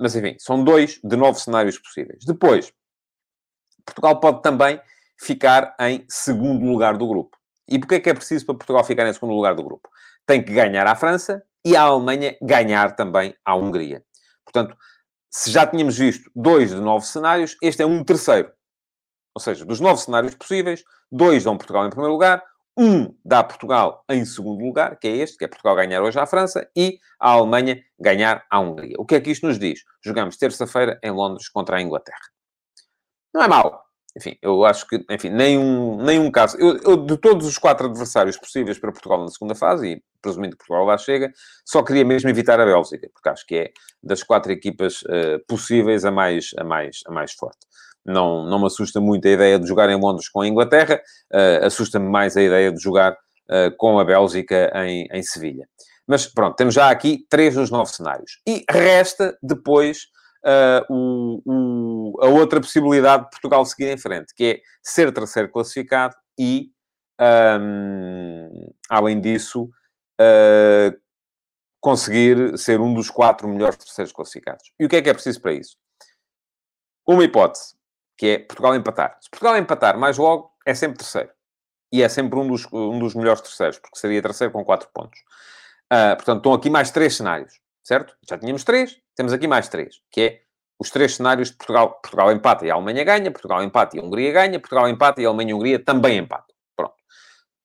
mas 0.00 0.16
enfim, 0.16 0.34
são 0.40 0.64
dois 0.64 0.98
de 1.04 1.14
nove 1.14 1.38
cenários 1.38 1.78
possíveis. 1.78 2.24
Depois, 2.24 2.72
Portugal 3.84 4.20
pode 4.20 4.42
também 4.42 4.80
ficar 5.18 5.74
em 5.80 6.04
segundo 6.08 6.64
lugar 6.64 6.96
do 6.96 7.06
grupo. 7.06 7.36
E 7.68 7.78
porquê 7.78 7.96
é 7.96 8.00
que 8.00 8.10
é 8.10 8.14
preciso 8.14 8.44
para 8.46 8.54
Portugal 8.56 8.84
ficar 8.84 9.06
em 9.06 9.12
segundo 9.12 9.34
lugar 9.34 9.54
do 9.54 9.62
grupo? 9.62 9.88
Tem 10.26 10.42
que 10.42 10.52
ganhar 10.52 10.86
à 10.86 10.94
França 10.94 11.42
e 11.64 11.76
a 11.76 11.82
Alemanha 11.82 12.36
ganhar 12.42 12.94
também 12.96 13.34
à 13.44 13.54
Hungria. 13.54 14.04
Portanto, 14.44 14.76
se 15.30 15.50
já 15.50 15.66
tínhamos 15.66 15.96
visto 15.96 16.30
dois 16.34 16.70
de 16.70 16.80
nove 16.80 17.06
cenários, 17.06 17.56
este 17.62 17.82
é 17.82 17.86
um 17.86 18.04
terceiro. 18.04 18.52
Ou 19.34 19.40
seja, 19.40 19.64
dos 19.64 19.80
nove 19.80 20.00
cenários 20.00 20.34
possíveis, 20.34 20.82
dois 21.10 21.44
dão 21.44 21.56
Portugal 21.56 21.86
em 21.86 21.90
primeiro 21.90 22.12
lugar, 22.12 22.42
um 22.76 23.14
dá 23.24 23.42
Portugal 23.42 24.04
em 24.08 24.24
segundo 24.24 24.64
lugar, 24.64 24.98
que 24.98 25.06
é 25.06 25.16
este, 25.16 25.36
que 25.36 25.44
é 25.44 25.48
Portugal 25.48 25.76
ganhar 25.76 26.02
hoje 26.02 26.18
à 26.18 26.26
França, 26.26 26.68
e 26.76 26.98
a 27.20 27.30
Alemanha 27.30 27.82
ganhar 27.98 28.44
à 28.50 28.60
Hungria. 28.60 28.96
O 28.98 29.06
que 29.06 29.14
é 29.14 29.20
que 29.20 29.30
isto 29.30 29.46
nos 29.46 29.58
diz? 29.58 29.80
Jogamos 30.04 30.36
terça-feira 30.36 30.98
em 31.02 31.10
Londres 31.10 31.48
contra 31.48 31.76
a 31.76 31.82
Inglaterra. 31.82 32.32
Não 33.32 33.42
é 33.42 33.48
mau. 33.48 33.82
Enfim, 34.16 34.36
eu 34.42 34.62
acho 34.64 34.86
que, 34.86 35.02
enfim, 35.10 35.30
nenhum, 35.30 35.96
nenhum 36.02 36.30
caso. 36.30 36.58
Eu, 36.58 36.76
eu, 36.84 36.96
de 36.98 37.16
todos 37.16 37.46
os 37.46 37.56
quatro 37.56 37.86
adversários 37.86 38.36
possíveis 38.36 38.78
para 38.78 38.92
Portugal 38.92 39.22
na 39.22 39.28
segunda 39.28 39.54
fase, 39.54 39.88
e 39.88 40.02
presumindo 40.20 40.54
que 40.54 40.58
Portugal 40.58 40.84
lá 40.84 40.98
chega, 40.98 41.32
só 41.64 41.82
queria 41.82 42.04
mesmo 42.04 42.28
evitar 42.28 42.60
a 42.60 42.66
Bélgica, 42.66 43.08
porque 43.12 43.28
acho 43.30 43.46
que 43.46 43.56
é 43.56 43.72
das 44.02 44.22
quatro 44.22 44.52
equipas 44.52 45.02
uh, 45.02 45.42
possíveis 45.48 46.04
a 46.04 46.10
mais, 46.10 46.50
a, 46.58 46.64
mais, 46.64 47.00
a 47.06 47.10
mais 47.10 47.32
forte. 47.32 47.66
Não, 48.04 48.44
não 48.44 48.58
me 48.58 48.66
assusta 48.66 49.00
muito 49.00 49.26
a 49.26 49.30
ideia 49.30 49.58
de 49.58 49.66
jogar 49.66 49.88
em 49.88 49.98
Londres 49.98 50.28
com 50.28 50.42
a 50.42 50.46
Inglaterra, 50.46 51.00
uh, 51.32 51.64
assusta-me 51.64 52.08
mais 52.08 52.36
a 52.36 52.42
ideia 52.42 52.70
de 52.70 52.82
jogar 52.82 53.12
uh, 53.12 53.74
com 53.78 53.98
a 53.98 54.04
Bélgica 54.04 54.70
em, 54.84 55.08
em 55.10 55.22
Sevilha. 55.22 55.66
Mas 56.06 56.26
pronto, 56.26 56.56
temos 56.56 56.74
já 56.74 56.90
aqui 56.90 57.24
três 57.30 57.54
dos 57.54 57.70
nove 57.70 57.90
cenários. 57.92 58.40
E 58.46 58.64
resta 58.68 59.38
depois 59.42 60.08
uh, 60.44 60.92
o, 60.92 61.42
o, 61.44 62.24
a 62.24 62.28
outra 62.28 62.60
possibilidade 62.60 63.24
de 63.24 63.30
Portugal 63.30 63.64
seguir 63.64 63.90
em 63.90 63.96
frente, 63.96 64.34
que 64.34 64.44
é 64.44 64.60
ser 64.82 65.12
terceiro 65.12 65.50
classificado 65.50 66.14
e, 66.38 66.70
um, 67.20 68.72
além 68.88 69.20
disso, 69.20 69.64
uh, 70.20 71.00
conseguir 71.80 72.56
ser 72.58 72.80
um 72.80 72.94
dos 72.94 73.10
quatro 73.10 73.48
melhores 73.48 73.76
terceiros 73.76 74.12
classificados. 74.12 74.72
E 74.78 74.84
o 74.84 74.88
que 74.88 74.96
é 74.96 75.02
que 75.02 75.10
é 75.10 75.14
preciso 75.14 75.40
para 75.40 75.52
isso? 75.52 75.76
Uma 77.06 77.24
hipótese, 77.24 77.74
que 78.16 78.26
é 78.26 78.38
Portugal 78.38 78.74
empatar. 78.76 79.18
Se 79.20 79.28
Portugal 79.28 79.56
empatar 79.56 79.98
mais 79.98 80.16
logo, 80.16 80.52
é 80.64 80.74
sempre 80.74 80.98
terceiro. 80.98 81.30
E 81.92 82.02
é 82.02 82.08
sempre 82.08 82.38
um 82.38 82.46
dos, 82.46 82.66
um 82.72 82.98
dos 82.98 83.14
melhores 83.14 83.42
terceiros, 83.42 83.78
porque 83.78 83.98
seria 83.98 84.22
terceiro 84.22 84.52
com 84.52 84.64
quatro 84.64 84.88
pontos. 84.94 85.18
Uh, 85.92 86.16
portanto, 86.16 86.38
estão 86.38 86.54
aqui 86.54 86.70
mais 86.70 86.90
três 86.90 87.16
cenários 87.16 87.61
certo? 87.82 88.16
Já 88.28 88.38
tínhamos 88.38 88.64
três, 88.64 88.96
temos 89.14 89.32
aqui 89.32 89.46
mais 89.46 89.68
três, 89.68 90.00
que 90.10 90.20
é 90.20 90.40
os 90.78 90.90
três 90.90 91.16
cenários 91.16 91.50
de 91.50 91.56
Portugal. 91.56 92.00
Portugal 92.02 92.32
empata 92.32 92.66
e 92.66 92.70
a 92.70 92.74
Alemanha 92.74 93.04
ganha, 93.04 93.30
Portugal 93.30 93.62
empata 93.62 93.96
e 93.96 94.00
a 94.00 94.02
Hungria 94.02 94.32
ganha, 94.32 94.58
Portugal 94.58 94.88
empata 94.88 95.20
e 95.20 95.26
a 95.26 95.28
Alemanha 95.28 95.50
e 95.50 95.52
a 95.52 95.56
Hungria 95.56 95.78
também 95.78 96.18
empatam. 96.18 96.54
Pronto. 96.76 96.94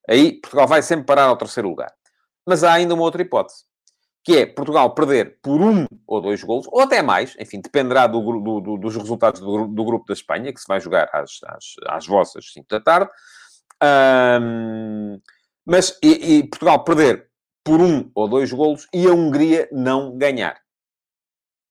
Aí 0.08 0.40
Portugal 0.40 0.68
vai 0.68 0.82
sempre 0.82 1.06
parar 1.06 1.24
ao 1.24 1.38
terceiro 1.38 1.70
lugar. 1.70 1.92
Mas 2.46 2.64
há 2.64 2.74
ainda 2.74 2.94
uma 2.94 3.04
outra 3.04 3.22
hipótese, 3.22 3.64
que 4.24 4.38
é 4.38 4.46
Portugal 4.46 4.94
perder 4.94 5.38
por 5.42 5.62
um 5.62 5.86
ou 6.06 6.22
dois 6.22 6.44
golos, 6.44 6.68
ou 6.70 6.82
até 6.82 7.02
mais, 7.02 7.36
enfim, 7.40 7.60
dependerá 7.60 8.08
do, 8.08 8.22
do, 8.22 8.62
do, 8.62 8.78
dos 8.78 8.96
resultados 8.96 9.42
do, 9.42 9.86
grupo 9.86 10.06
da 10.06 10.14
Espanha, 10.14 10.54
que 10.54 10.60
se 10.60 10.68
vai 10.68 10.80
jogar 10.80 11.10
às, 11.12 11.40
às, 11.46 11.66
às 11.88 12.08
vossas 12.08 12.52
5 12.54 12.68
da 12.70 12.80
tarde. 12.80 13.10
Mas 15.66 15.98
e, 16.02 16.38
e 16.38 16.48
Portugal 16.48 16.84
perder 16.84 17.27
por 17.68 17.82
um 17.82 18.10
ou 18.16 18.30
dois 18.30 18.50
golos 18.54 18.88
e 18.94 19.06
a 19.06 19.12
Hungria 19.12 19.68
não 19.74 20.18
ganhar. 20.18 20.56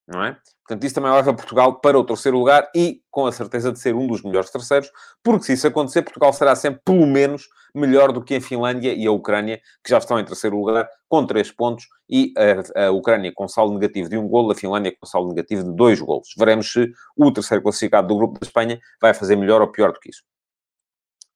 não 0.07 0.23
é? 0.23 0.37
Portanto, 0.59 0.83
isso 0.83 0.93
também 0.93 1.11
leva 1.11 1.33
Portugal 1.33 1.79
para 1.79 1.97
o 1.97 2.03
terceiro 2.03 2.37
lugar 2.37 2.69
e 2.75 3.01
com 3.09 3.25
a 3.25 3.31
certeza 3.31 3.71
de 3.71 3.79
ser 3.79 3.95
um 3.95 4.05
dos 4.05 4.21
melhores 4.21 4.51
terceiros, 4.51 4.91
porque 5.23 5.45
se 5.45 5.53
isso 5.53 5.65
acontecer, 5.65 6.03
Portugal 6.03 6.31
será 6.33 6.55
sempre, 6.55 6.81
pelo 6.85 7.07
menos, 7.07 7.47
melhor 7.73 8.11
do 8.11 8.23
que 8.23 8.35
a 8.35 8.41
Finlândia 8.41 8.93
e 8.93 9.07
a 9.07 9.11
Ucrânia, 9.11 9.59
que 9.83 9.89
já 9.89 9.97
estão 9.97 10.19
em 10.19 10.25
terceiro 10.25 10.55
lugar, 10.55 10.87
com 11.09 11.25
três 11.25 11.51
pontos, 11.51 11.87
e 12.07 12.31
a, 12.75 12.85
a 12.85 12.91
Ucrânia 12.91 13.31
com 13.33 13.47
saldo 13.47 13.73
negativo 13.73 14.07
de 14.07 14.17
um 14.17 14.27
golo, 14.27 14.51
a 14.51 14.55
Finlândia 14.55 14.95
com 14.99 15.07
saldo 15.07 15.29
negativo 15.29 15.63
de 15.63 15.75
dois 15.75 15.99
golos. 15.99 16.29
Veremos 16.37 16.71
se 16.71 16.91
o 17.15 17.31
terceiro 17.31 17.63
classificado 17.63 18.07
do 18.07 18.17
grupo 18.17 18.39
da 18.39 18.45
Espanha 18.45 18.79
vai 19.01 19.15
fazer 19.15 19.35
melhor 19.35 19.61
ou 19.61 19.71
pior 19.71 19.91
do 19.91 19.99
que 19.99 20.11
isso. 20.11 20.21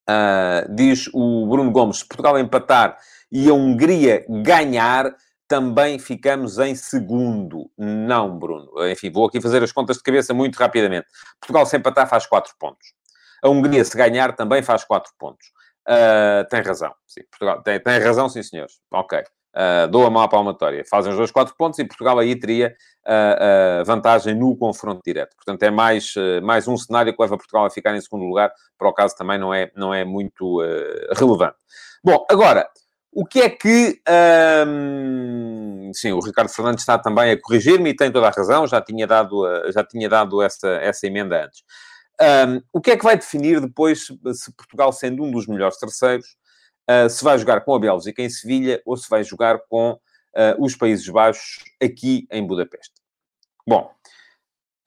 Uh, 0.09 0.73
diz 0.75 1.09
o 1.13 1.47
Bruno 1.47 1.71
Gomes, 1.71 1.99
se 1.99 2.07
Portugal 2.07 2.37
empatar 2.37 2.97
e 3.31 3.49
a 3.49 3.53
Hungria 3.53 4.25
ganhar, 4.27 5.15
também 5.51 5.99
ficamos 5.99 6.59
em 6.59 6.75
segundo. 6.75 7.69
Não, 7.77 8.39
Bruno. 8.39 8.71
Enfim, 8.89 9.11
vou 9.11 9.25
aqui 9.25 9.41
fazer 9.41 9.61
as 9.61 9.71
contas 9.73 9.97
de 9.97 10.03
cabeça 10.03 10.33
muito 10.33 10.55
rapidamente. 10.55 11.07
Portugal 11.41 11.65
se 11.65 11.75
empatar 11.75 12.07
faz 12.07 12.25
4 12.25 12.53
pontos. 12.57 12.93
A 13.43 13.49
Hungria, 13.49 13.83
se 13.83 13.97
ganhar, 13.97 14.33
também 14.33 14.61
faz 14.63 14.85
4 14.85 15.11
pontos. 15.19 15.47
Uh, 15.85 16.47
tem 16.49 16.61
razão. 16.61 16.93
Sim, 17.07 17.21
Portugal, 17.29 17.61
tem, 17.63 17.79
tem 17.81 17.99
razão, 17.99 18.29
sim, 18.29 18.41
senhores. 18.41 18.79
Ok. 18.91 19.19
Uh, 19.19 19.89
dou 19.89 20.05
a 20.05 20.09
mão 20.09 20.21
à 20.21 20.27
palmatória. 20.29 20.85
Fazem 20.89 21.11
os 21.11 21.17
dois 21.17 21.31
4 21.31 21.53
pontos 21.57 21.79
e 21.79 21.85
Portugal 21.85 22.17
aí 22.17 22.33
teria 22.39 22.73
uh, 23.05 23.83
vantagem 23.83 24.33
no 24.33 24.55
confronto 24.55 25.01
direto. 25.05 25.35
Portanto, 25.35 25.63
é 25.63 25.69
mais, 25.69 26.13
mais 26.41 26.65
um 26.65 26.77
cenário 26.77 27.13
que 27.13 27.21
leva 27.21 27.35
Portugal 27.35 27.65
a 27.65 27.69
ficar 27.69 27.93
em 27.93 27.99
segundo 27.99 28.23
lugar. 28.23 28.53
Para 28.77 28.87
o 28.87 28.93
caso 28.93 29.17
também 29.17 29.37
não 29.37 29.53
é, 29.53 29.69
não 29.75 29.93
é 29.93 30.05
muito 30.05 30.61
relevante. 31.17 31.57
Bom, 32.01 32.25
agora, 32.29 32.69
o 33.11 33.25
que 33.25 33.41
é 33.41 33.49
que. 33.49 34.01
Sim, 35.93 36.11
o 36.13 36.19
Ricardo 36.19 36.49
Fernandes 36.49 36.83
está 36.83 36.97
também 36.97 37.31
a 37.31 37.41
corrigir-me 37.41 37.89
e 37.89 37.95
tem 37.95 38.11
toda 38.11 38.27
a 38.27 38.31
razão, 38.31 38.65
já 38.65 38.81
tinha 38.81 39.05
dado, 39.05 39.45
já 39.71 39.83
tinha 39.83 40.07
dado 40.07 40.41
essa, 40.41 40.67
essa 40.67 41.07
emenda 41.07 41.45
antes. 41.45 41.63
O 42.71 42.79
que 42.79 42.91
é 42.91 42.97
que 42.97 43.03
vai 43.03 43.17
definir 43.17 43.59
depois 43.59 44.05
se 44.05 44.55
Portugal, 44.55 44.93
sendo 44.93 45.23
um 45.23 45.31
dos 45.31 45.47
melhores 45.47 45.77
terceiros, 45.77 46.37
uh, 46.89 47.09
se 47.09 47.23
vai 47.23 47.37
jogar 47.37 47.61
com 47.61 47.75
a 47.75 47.79
Bélgica 47.79 48.21
em 48.21 48.29
Sevilha 48.29 48.81
ou 48.85 48.95
se 48.97 49.09
vai 49.09 49.23
jogar 49.23 49.59
com 49.69 49.91
uh, 49.93 49.99
os 50.63 50.75
Países 50.75 51.07
Baixos 51.07 51.63
aqui 51.81 52.27
em 52.31 52.45
Budapeste? 52.45 52.93
Bom, 53.67 53.91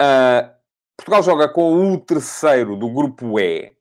uh, 0.00 0.54
Portugal 0.96 1.22
joga 1.22 1.48
com 1.48 1.92
o 1.92 1.98
terceiro 1.98 2.76
do 2.76 2.88
grupo 2.88 3.38
E, 3.38 3.72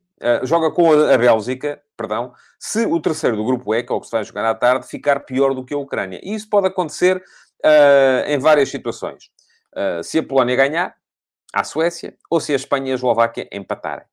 joga 0.43 0.71
com 0.71 0.91
a, 0.91 1.13
a 1.13 1.17
Bélgica 1.17 1.81
perdão, 2.03 2.33
se 2.59 2.85
o 2.85 2.99
terceiro 2.99 3.37
do 3.37 3.45
grupo 3.45 3.73
E, 3.73 3.83
que 3.83 3.91
é 3.91 3.95
o 3.95 3.99
que 4.01 4.07
se 4.07 4.11
vai 4.11 4.23
jogar 4.23 4.45
à 4.45 4.53
tarde, 4.53 4.87
ficar 4.87 5.21
pior 5.21 5.53
do 5.53 5.63
que 5.63 5.73
a 5.73 5.77
Ucrânia. 5.77 6.19
E 6.21 6.33
isso 6.33 6.49
pode 6.49 6.67
acontecer 6.67 7.17
uh, 7.17 8.27
em 8.27 8.37
várias 8.37 8.69
situações. 8.69 9.31
Uh, 9.73 10.03
se 10.03 10.19
a 10.19 10.23
Polónia 10.23 10.55
ganhar, 10.55 10.95
à 11.53 11.63
Suécia, 11.63 12.15
ou 12.29 12.39
se 12.39 12.51
a 12.51 12.55
Espanha 12.55 12.89
e 12.89 12.91
a 12.91 12.95
Eslováquia 12.95 13.47
empatarem. 13.51 14.05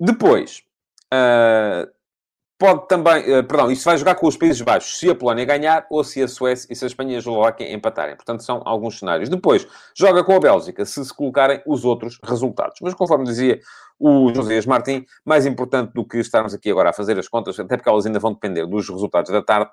Depois, 0.00 0.62
uh, 1.12 1.90
pode 2.58 2.88
também, 2.88 3.22
uh, 3.22 3.44
perdão, 3.44 3.70
isso 3.70 3.84
vai 3.84 3.96
jogar 3.96 4.16
com 4.16 4.26
os 4.26 4.36
Países 4.36 4.60
Baixos, 4.60 4.98
se 4.98 5.08
a 5.08 5.14
Polónia 5.14 5.44
ganhar, 5.44 5.86
ou 5.88 6.02
se 6.02 6.22
a 6.22 6.26
Suécia 6.26 6.66
e 6.70 6.74
se 6.74 6.84
a 6.84 6.88
Espanha 6.88 7.12
e 7.12 7.16
a 7.16 7.18
Eslováquia 7.18 7.72
empatarem. 7.72 8.16
Portanto, 8.16 8.42
são 8.42 8.60
alguns 8.64 8.98
cenários. 8.98 9.28
Depois, 9.28 9.66
joga 9.94 10.24
com 10.24 10.34
a 10.34 10.40
Bélgica, 10.40 10.84
se 10.84 11.04
se 11.04 11.14
colocarem 11.14 11.62
os 11.64 11.84
outros 11.84 12.18
resultados. 12.24 12.78
Mas, 12.82 12.94
conforme 12.94 13.24
dizia 13.24 13.60
o 13.98 14.32
José 14.34 14.60
Martim, 14.66 15.06
mais 15.24 15.46
importante 15.46 15.92
do 15.92 16.04
que 16.04 16.18
estarmos 16.18 16.52
aqui 16.52 16.70
agora 16.70 16.90
a 16.90 16.92
fazer 16.92 17.18
as 17.18 17.28
contas, 17.28 17.58
até 17.58 17.76
porque 17.76 17.88
elas 17.88 18.06
ainda 18.06 18.18
vão 18.18 18.32
depender 18.32 18.66
dos 18.66 18.88
resultados 18.88 19.30
da 19.30 19.42
tarde, 19.42 19.70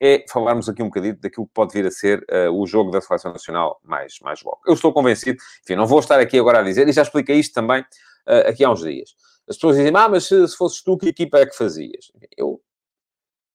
é 0.00 0.24
falarmos 0.28 0.68
aqui 0.68 0.82
um 0.82 0.86
bocadinho 0.86 1.16
daquilo 1.20 1.46
que 1.46 1.54
pode 1.54 1.72
vir 1.72 1.86
a 1.86 1.90
ser 1.90 2.24
uh, 2.28 2.50
o 2.50 2.66
jogo 2.66 2.90
da 2.90 3.00
Seleção 3.00 3.32
Nacional 3.32 3.80
mais, 3.84 4.18
mais 4.20 4.42
logo. 4.42 4.58
Eu 4.66 4.74
estou 4.74 4.92
convencido, 4.92 5.38
enfim, 5.62 5.76
não 5.76 5.86
vou 5.86 6.00
estar 6.00 6.18
aqui 6.18 6.36
agora 6.40 6.58
a 6.58 6.62
dizer, 6.62 6.88
e 6.88 6.92
já 6.92 7.02
expliquei 7.02 7.36
isto 7.36 7.54
também 7.54 7.82
uh, 7.82 8.48
aqui 8.48 8.64
há 8.64 8.70
uns 8.70 8.80
dias. 8.80 9.14
As 9.48 9.56
pessoas 9.56 9.76
dizem, 9.76 9.92
ah, 9.94 10.08
mas 10.08 10.26
se, 10.26 10.48
se 10.48 10.56
fosses 10.56 10.82
tu, 10.82 10.96
que 10.96 11.08
equipa 11.08 11.38
é 11.38 11.46
que 11.46 11.56
fazias? 11.56 12.10
Eu 12.36 12.60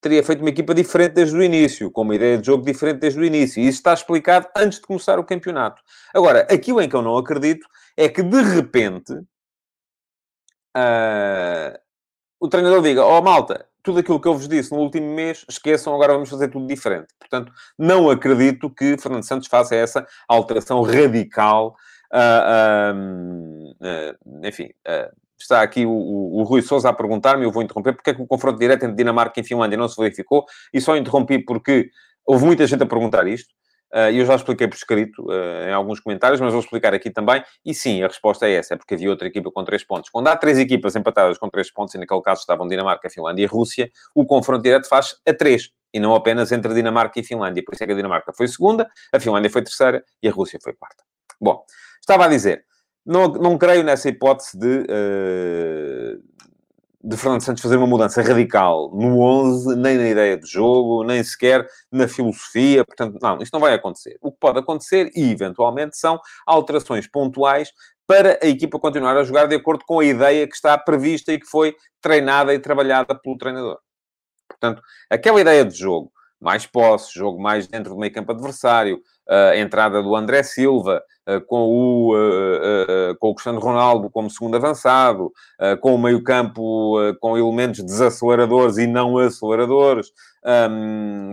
teria 0.02 0.24
feito 0.24 0.42
uma 0.42 0.50
equipa 0.50 0.74
diferente 0.74 1.14
desde 1.14 1.36
o 1.36 1.44
início, 1.44 1.92
com 1.92 2.02
uma 2.02 2.16
ideia 2.16 2.38
de 2.38 2.46
jogo 2.46 2.64
diferente 2.64 3.00
desde 3.00 3.20
o 3.20 3.26
início. 3.26 3.62
E 3.62 3.68
isso 3.68 3.80
está 3.80 3.94
explicado 3.94 4.48
antes 4.56 4.80
de 4.80 4.86
começar 4.86 5.20
o 5.20 5.24
campeonato. 5.24 5.82
Agora, 6.14 6.48
aquilo 6.50 6.82
em 6.82 6.90
que 6.90 6.96
eu 6.96 7.02
não 7.02 7.18
acredito 7.18 7.68
é 7.96 8.08
que, 8.08 8.22
de 8.22 8.42
repente, 8.42 9.14
uh, 10.76 11.78
o 12.40 12.48
treinador 12.48 12.82
diga, 12.82 13.04
ó 13.04 13.18
oh, 13.18 13.22
malta, 13.22 13.68
tudo 13.82 14.00
aquilo 14.00 14.20
que 14.20 14.28
eu 14.28 14.36
vos 14.36 14.48
disse 14.48 14.72
no 14.72 14.80
último 14.80 15.14
mês, 15.16 15.46
esqueçam, 15.50 15.94
agora 15.94 16.14
vamos 16.14 16.30
fazer 16.30 16.50
tudo 16.50 16.68
diferente. 16.68 17.08
Portanto, 17.20 17.52
não 17.78 18.10
acredito 18.10 18.70
que 18.70 18.98
Fernando 18.98 19.24
Santos 19.24 19.48
faça 19.48 19.76
essa 19.76 20.06
alteração 20.28 20.82
radical. 20.82 21.76
Uh, 22.14 23.74
uh, 23.82 24.46
enfim, 24.46 24.70
está 25.40 25.62
aqui 25.62 25.86
o, 25.86 25.92
o, 25.92 26.40
o 26.40 26.44
Rui 26.44 26.62
Souza 26.62 26.90
a 26.90 26.94
perguntar-me, 26.94 27.44
eu 27.44 27.52
vou 27.52 27.64
interromper, 27.64 27.94
porque 27.94 28.10
é 28.12 28.14
que 28.14 28.22
o 28.22 28.28
confronto 28.28 28.60
direto 28.60 28.84
entre 28.84 28.96
Dinamarca 28.96 29.40
e 29.40 29.44
Finlândia 29.44 29.78
não 29.78 29.88
se 29.88 30.00
verificou, 30.02 30.46
e 30.74 30.82
só 30.82 30.96
interrompi 30.96 31.40
porque 31.40 31.90
houve 32.26 32.46
muita 32.46 32.66
gente 32.68 32.84
a 32.84 32.86
perguntar 32.86 33.28
isto. 33.28 33.56
Uh, 33.94 34.12
eu 34.12 34.26
já 34.26 34.36
expliquei 34.36 34.68
por 34.68 34.76
escrito 34.76 35.24
uh, 35.30 35.70
em 35.70 35.72
alguns 35.72 36.02
comentários, 36.02 36.42
mas 36.42 36.52
vou 36.52 36.60
explicar 36.62 36.94
aqui 36.94 37.10
também. 37.10 37.42
E 37.64 37.74
sim, 37.74 38.04
a 38.04 38.08
resposta 38.08 38.46
é 38.46 38.56
essa, 38.56 38.74
é 38.74 38.78
porque 38.78 38.96
havia 38.96 39.10
outra 39.10 39.28
equipa 39.28 39.50
com 39.50 39.64
três 39.64 39.82
pontos. 39.82 40.10
Quando 40.10 40.28
há 40.28 40.36
três 40.36 40.58
equipas 40.58 40.94
empatadas 40.96 41.38
com 41.38 41.50
três 41.50 41.72
pontos, 41.72 41.96
e 41.96 41.98
naquele 41.98 42.22
caso 42.22 42.42
estavam 42.42 42.68
Dinamarca, 42.68 43.10
Finlândia 43.10 43.44
e 43.44 43.46
Rússia, 43.46 43.90
o 44.14 44.26
confronto 44.26 44.62
direto 44.62 44.90
faz 44.90 45.16
a 45.26 45.34
três, 45.34 45.70
e 45.94 46.02
não 46.02 46.14
apenas 46.14 46.52
entre 46.52 46.74
Dinamarca 46.74 47.18
e 47.18 47.24
Finlândia. 47.24 47.64
Por 47.64 47.76
isso 47.76 47.84
é 47.84 47.88
que 47.88 47.94
a 47.94 47.96
Dinamarca 47.96 48.34
foi 48.34 48.50
segunda, 48.50 48.90
a 49.14 49.20
Finlândia 49.22 49.50
foi 49.50 49.62
terceira 49.62 50.04
e 50.22 50.28
a 50.28 50.32
Rússia 50.32 50.60
foi 50.62 50.74
quarta. 50.74 51.04
Bom, 51.40 51.64
estava 52.02 52.26
a 52.26 52.28
dizer, 52.28 52.66
não, 53.08 53.28
não 53.30 53.58
creio 53.58 53.84
nessa 53.84 54.10
hipótese 54.10 54.58
de. 54.58 54.86
Uh 54.90 56.38
de 57.08 57.16
Fernando 57.16 57.42
Santos 57.42 57.64
fazer 57.64 57.78
uma 57.78 57.88
mudança 57.88 58.22
radical 58.22 58.92
no 58.94 59.22
11, 59.22 59.78
nem 59.78 59.98
na 59.98 60.10
ideia 60.10 60.38
de 60.38 60.46
jogo, 60.46 61.06
nem 61.06 61.24
sequer 61.24 61.66
na 61.90 62.06
filosofia. 62.06 62.84
Portanto, 62.84 63.18
não, 63.22 63.38
isto 63.38 63.54
não 63.54 63.62
vai 63.62 63.74
acontecer. 63.74 64.18
O 64.22 64.30
que 64.30 64.38
pode 64.40 64.60
acontecer, 64.60 65.10
e 65.16 65.32
eventualmente, 65.32 65.98
são 65.98 66.20
alterações 66.46 67.08
pontuais 67.08 67.72
para 68.06 68.38
a 68.44 68.48
equipa 68.48 68.78
continuar 68.78 69.16
a 69.16 69.24
jogar 69.24 69.48
de 69.48 69.56
acordo 69.56 69.86
com 69.86 70.00
a 70.00 70.06
ideia 70.06 70.46
que 70.48 70.56
está 70.56 70.78
prevista 70.78 71.32
e 71.32 71.40
que 71.40 71.46
foi 71.46 71.76
treinada 72.02 72.54
e 72.54 72.60
trabalhada 72.60 73.16
pelo 73.16 73.38
treinador. 73.38 73.80
Portanto, 74.50 74.82
aquela 75.10 75.40
ideia 75.40 75.64
de 75.64 75.78
jogo, 75.78 76.12
mais 76.42 76.66
posse, 76.66 77.14
jogo 77.14 77.42
mais 77.42 77.68
dentro 77.68 77.94
do 77.94 78.00
meio 78.00 78.14
campo 78.14 78.34
adversário, 78.34 79.02
a 79.30 79.58
entrada 79.58 80.02
do 80.02 80.16
André 80.16 80.44
Silva, 80.44 81.02
com 81.48 81.64
o, 81.70 82.14
com 83.20 83.30
o 83.30 83.36
Cristiano 83.36 83.60
Ronaldo 83.60 84.10
como 84.10 84.30
segundo 84.30 84.56
avançado, 84.56 85.32
com 85.82 85.96
o 85.96 85.98
meio-campo 85.98 86.96
com 87.20 87.38
elementos 87.38 87.84
desaceleradores 87.84 88.78
e 88.78 88.88
não 88.88 89.18
aceleradores. 89.18 90.12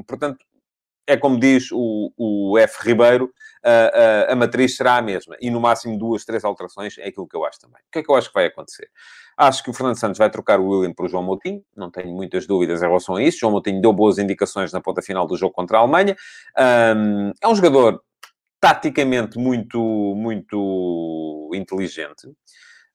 portanto, 0.09 0.39
é 1.07 1.17
como 1.17 1.39
diz 1.39 1.71
o, 1.71 2.11
o 2.17 2.59
F. 2.59 2.89
Ribeiro, 2.89 3.31
a, 3.65 4.33
a, 4.33 4.37
matriz 4.37 4.77
será 4.77 4.97
a 4.97 5.03
mesma. 5.03 5.37
E 5.41 5.51
no 5.51 5.61
máximo 5.61 5.99
duas, 5.99 6.25
três 6.25 6.45
alterações 6.45 6.99
é 6.99 7.09
aquilo 7.09 7.27
que 7.27 7.37
eu 7.37 7.45
acho 7.45 7.61
também. 7.61 7.81
O 7.81 7.91
que 7.91 8.01
é 8.01 8.03
que 8.03 8.11
eu 8.11 8.15
acho 8.15 8.29
que 8.29 8.35
vai 8.35 8.47
acontecer? 8.47 8.91
Acho 9.37 9.65
que 9.65 9.71
o 9.71 9.73
Fernando 9.73 9.97
Santos 9.97 10.19
vai 10.19 10.31
trocar 10.31 10.61
o 10.61 10.69
William 10.69 10.93
por 10.93 11.09
João 11.09 11.23
Moutinho, 11.23 11.65
não 11.75 11.91
tenho 11.91 12.15
muitas 12.15 12.47
dúvidas 12.47 12.83
em 12.83 12.87
relação 12.87 13.17
a 13.17 13.23
isso. 13.23 13.39
João 13.39 13.53
Moutinho 13.53 13.81
deu 13.81 13.93
boas 13.93 14.19
indicações 14.19 14.73
na 14.73 14.81
ponta 14.81 15.01
final 15.01 15.27
do 15.27 15.37
jogo 15.37 15.55
contra 15.55 15.79
a 15.79 15.81
Alemanha. 15.81 16.15
Um, 16.97 17.33
é 17.41 17.49
um 17.49 17.55
jogador 17.55 18.03
taticamente 18.61 19.39
muito, 19.39 19.79
muito 20.17 21.51
inteligente. 21.55 22.29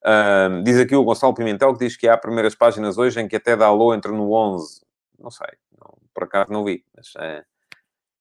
Um, 0.04 0.62
diz 0.62 0.78
aqui 0.78 0.96
o 0.96 1.04
Gonçalo 1.04 1.34
Pimentel 1.34 1.72
que 1.74 1.84
diz 1.84 1.96
que 1.96 2.08
há 2.08 2.16
primeiras 2.16 2.54
páginas 2.54 2.96
hoje 2.96 3.20
em 3.20 3.28
que 3.28 3.36
até 3.36 3.56
Dalot 3.56 3.96
entra 3.96 4.10
no 4.10 4.32
11. 4.32 4.80
Não 5.18 5.30
sei, 5.30 5.48
não, 5.78 5.98
por 6.14 6.24
acaso 6.24 6.50
não 6.50 6.64
vi, 6.64 6.84
mas 6.96 7.12
é, 7.18 7.44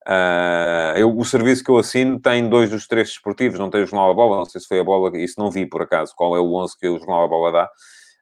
Uh, 0.09 0.97
eu, 0.97 1.15
o 1.15 1.23
serviço 1.23 1.63
que 1.63 1.69
eu 1.69 1.77
assino 1.77 2.19
tem 2.19 2.49
dois 2.49 2.71
dos 2.71 2.87
três 2.87 3.09
desportivos, 3.09 3.59
não 3.59 3.69
tem 3.69 3.83
o 3.83 3.85
Jornal 3.85 4.07
da 4.07 4.15
Bola, 4.15 4.37
não 4.37 4.45
sei 4.45 4.59
se 4.59 4.67
foi 4.67 4.79
a 4.79 4.83
bola, 4.83 5.15
isso 5.15 5.35
não 5.37 5.51
vi 5.51 5.67
por 5.67 5.83
acaso, 5.83 6.15
qual 6.15 6.35
é 6.35 6.39
o 6.39 6.55
11 6.55 6.79
que 6.79 6.87
o 6.87 6.97
Jornal 6.97 7.21
da 7.21 7.27
Bola 7.27 7.51
dá. 7.51 7.69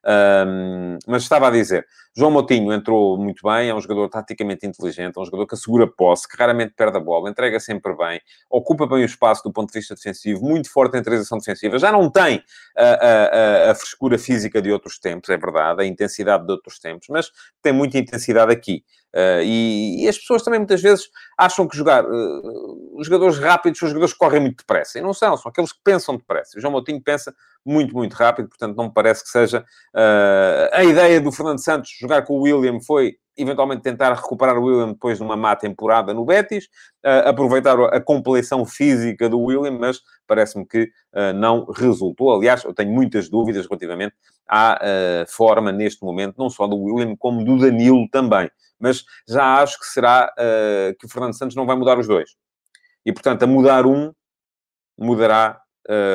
Um, 0.06 0.98
mas 1.08 1.24
estava 1.24 1.48
a 1.48 1.52
dizer, 1.52 1.86
João 2.16 2.32
Moutinho 2.32 2.72
entrou 2.72 3.18
muito 3.18 3.42
bem, 3.44 3.70
é 3.70 3.76
um 3.76 3.80
jogador 3.82 4.10
taticamente 4.10 4.66
inteligente, 4.66 5.18
é 5.18 5.22
um 5.22 5.26
jogador 5.26 5.48
que 5.48 5.56
assegura 5.56 5.88
posse, 5.88 6.28
que 6.28 6.38
raramente 6.38 6.74
perde 6.76 6.98
a 6.98 7.00
bola, 7.00 7.30
entrega 7.30 7.60
sempre 7.60 7.96
bem, 7.96 8.22
ocupa 8.50 8.88
bem 8.88 9.04
o 9.04 9.06
espaço 9.06 9.44
do 9.44 9.52
ponto 9.52 9.72
de 9.72 9.80
vista 9.80 9.96
defensivo, 9.96 10.44
muito 10.44 10.72
forte 10.72 10.98
em 10.98 11.04
transição 11.04 11.38
defensiva. 11.38 11.78
Já 11.78 11.92
não 11.92 12.10
tem 12.10 12.42
a, 12.78 12.84
a, 12.84 13.72
a, 13.72 13.76
frescura 13.76 14.18
física 14.18 14.62
de 14.62 14.72
outros 14.72 14.98
tempos, 14.98 15.30
é 15.30 15.38
verdade, 15.38 15.82
a 15.82 15.86
intensidade 15.86 16.46
de 16.46 16.52
outros 16.52 16.80
tempos, 16.80 17.08
mas 17.10 17.30
tem 17.62 17.74
muita 17.74 17.98
intensidade 17.98 18.52
aqui. 18.52 18.84
Uh, 19.18 19.42
e, 19.42 20.04
e, 20.04 20.08
as 20.08 20.16
pessoas 20.16 20.44
também 20.44 20.60
muitas 20.60 20.80
vezes 20.80 21.10
acham 21.36 21.68
que 21.68 21.76
jogar 21.76 22.06
uh, 22.06 22.98
os 23.00 23.08
jogadores 23.08 23.40
rápidos 23.40 23.80
são 23.80 23.88
jogadores 23.88 24.14
que 24.14 24.20
correm 24.20 24.40
muito 24.40 24.58
depressa. 24.58 25.00
E 25.00 25.02
não 25.02 25.12
são, 25.12 25.36
são 25.36 25.50
aqueles 25.50 25.74
que 25.74 25.80
pensam 25.84 26.16
depressa. 26.16 26.56
O 26.56 26.62
João 26.62 26.72
Moutinho 26.72 27.02
pensa 27.02 27.34
muito, 27.70 27.96
muito 27.96 28.14
rápido, 28.14 28.50
portanto 28.50 28.76
não 28.76 28.86
me 28.86 28.94
parece 28.94 29.24
que 29.24 29.30
seja... 29.30 29.66
Uh, 29.94 30.70
a 30.74 30.84
ideia 30.84 31.20
do 31.20 31.32
Fernando 31.32 31.64
Santos 31.64 31.92
jogar 32.00 32.24
com 32.24 32.34
o 32.34 32.42
William 32.42 32.80
foi 32.82 33.18
eventualmente 33.38 33.84
tentar 33.84 34.14
recuperar 34.14 34.58
o 34.58 34.64
William 34.64 34.90
depois 34.90 35.18
de 35.18 35.24
uma 35.24 35.38
má 35.38 35.56
temporada 35.56 36.14
no 36.14 36.26
Betis, 36.26 36.66
uh, 37.06 37.30
aproveitar 37.30 37.80
a 37.80 38.02
compleição 38.02 38.66
física 38.66 39.30
do 39.30 39.40
William, 39.40 39.78
mas 39.78 40.02
parece-me 40.26 40.66
que 40.66 40.84
uh, 41.14 41.34
não 41.36 41.66
resultou. 41.66 42.36
Aliás, 42.36 42.64
eu 42.64 42.74
tenho 42.74 42.92
muitas 42.92 43.30
dúvidas 43.30 43.68
relativamente 43.68 44.16
à 44.48 44.80
uh, 44.82 45.32
forma 45.32 45.72
neste 45.72 46.04
momento, 46.04 46.36
não 46.38 46.50
só 46.50 46.66
do 46.66 46.78
William, 46.78 47.16
como 47.16 47.44
do 47.46 47.60
Danilo 47.60 48.08
também. 48.10 48.50
Mas 48.80 49.04
já 49.28 49.62
acho 49.62 49.80
que 49.80 49.86
será 49.88 50.32
que 51.00 51.08
o 51.08 51.10
Fernando 51.10 51.36
Santos 51.36 51.56
não 51.56 51.66
vai 51.66 51.76
mudar 51.76 51.98
os 51.98 52.06
dois. 52.06 52.36
E, 53.04 53.12
portanto, 53.12 53.42
a 53.42 53.48
mudar 53.48 53.88
um, 53.88 54.14
mudará 54.96 55.60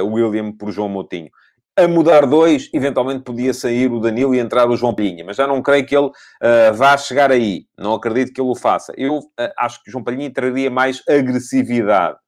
o 0.05 0.13
William 0.13 0.53
por 0.53 0.71
João 0.71 0.89
Moutinho 0.89 1.29
a 1.77 1.89
mudar 1.89 2.27
dois, 2.27 2.69
eventualmente 2.73 3.25
podia 3.25 3.55
sair 3.55 3.91
o 3.91 3.99
Danilo 3.99 4.35
e 4.35 4.39
entrar 4.39 4.69
o 4.69 4.77
João 4.77 4.95
Palhinha, 4.95 5.25
mas 5.25 5.37
já 5.37 5.47
não 5.47 5.63
creio 5.63 5.87
que 5.87 5.97
ele 5.97 6.07
uh, 6.07 6.75
vá 6.75 6.97
chegar 6.97 7.31
aí. 7.31 7.67
Não 7.79 7.95
acredito 7.95 8.33
que 8.33 8.41
ele 8.41 8.51
o 8.51 8.55
faça. 8.55 8.93
Eu 8.97 9.19
uh, 9.19 9.53
acho 9.59 9.83
que 9.83 9.89
o 9.89 9.93
João 9.93 10.05
Palhinha 10.05 10.31
traria 10.33 10.71
mais 10.71 11.03
agressividade, 11.09 12.19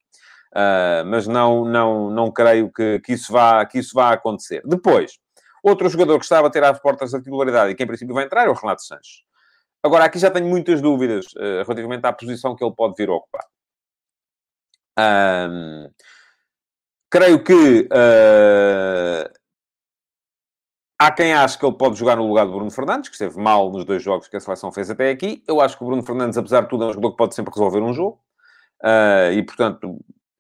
uh, 0.55 1.05
mas 1.07 1.27
não, 1.27 1.65
não, 1.65 2.11
não 2.11 2.33
creio 2.33 2.73
que, 2.73 3.01
que, 3.01 3.13
isso 3.13 3.33
vá, 3.33 3.65
que 3.67 3.79
isso 3.79 3.93
vá 3.95 4.13
acontecer. 4.13 4.63
Depois, 4.65 5.19
outro 5.63 5.89
jogador 5.91 6.19
que 6.19 6.25
estava 6.25 6.47
a 6.47 6.51
ter 6.51 6.65
às 6.65 6.81
portas 6.81 7.13
da 7.13 7.19
titularidade 7.19 7.73
e 7.73 7.75
que 7.75 7.83
em 7.83 7.87
princípio 7.87 8.15
vai 8.15 8.25
entrar 8.25 8.47
é 8.47 8.49
o 8.49 8.55
Renato 8.55 8.83
Sanches. 8.83 9.23
Agora, 9.83 10.05
aqui 10.07 10.19
já 10.19 10.31
tenho 10.31 10.47
muitas 10.47 10.81
dúvidas 10.81 11.27
relativamente 11.67 12.07
à 12.07 12.13
posição 12.13 12.57
que 12.57 12.65
ele 12.65 12.75
pode 12.75 12.95
vir 12.97 13.11
a 13.11 13.13
ocupar. 13.13 13.45
Um, 14.99 15.91
Creio 17.15 17.45
que 17.45 17.83
uh, 17.93 19.33
há 20.99 21.13
quem 21.13 21.33
ache 21.33 21.57
que 21.57 21.65
ele 21.65 21.77
pode 21.77 21.95
jogar 21.97 22.17
no 22.17 22.27
lugar 22.27 22.45
do 22.45 22.51
Bruno 22.51 22.73
Fernandes, 22.73 23.09
que 23.09 23.15
esteve 23.15 23.41
mal 23.41 23.71
nos 23.71 23.85
dois 23.85 24.03
jogos 24.03 24.27
que 24.27 24.37
a 24.37 24.41
seleção 24.41 24.73
fez 24.73 24.91
até 24.91 25.11
aqui. 25.11 25.41
Eu 25.47 25.61
acho 25.61 25.79
que 25.79 25.85
o 25.85 25.87
Bruno 25.87 26.03
Fernandes, 26.03 26.37
apesar 26.37 26.63
de 26.63 26.69
tudo, 26.69 26.83
é 26.83 26.87
um 26.89 26.93
jogador 26.93 27.13
que 27.13 27.17
pode 27.17 27.37
sempre 27.37 27.55
resolver 27.55 27.79
um 27.79 27.93
jogo. 27.93 28.19
Uh, 28.83 29.31
e, 29.33 29.45
portanto... 29.45 29.97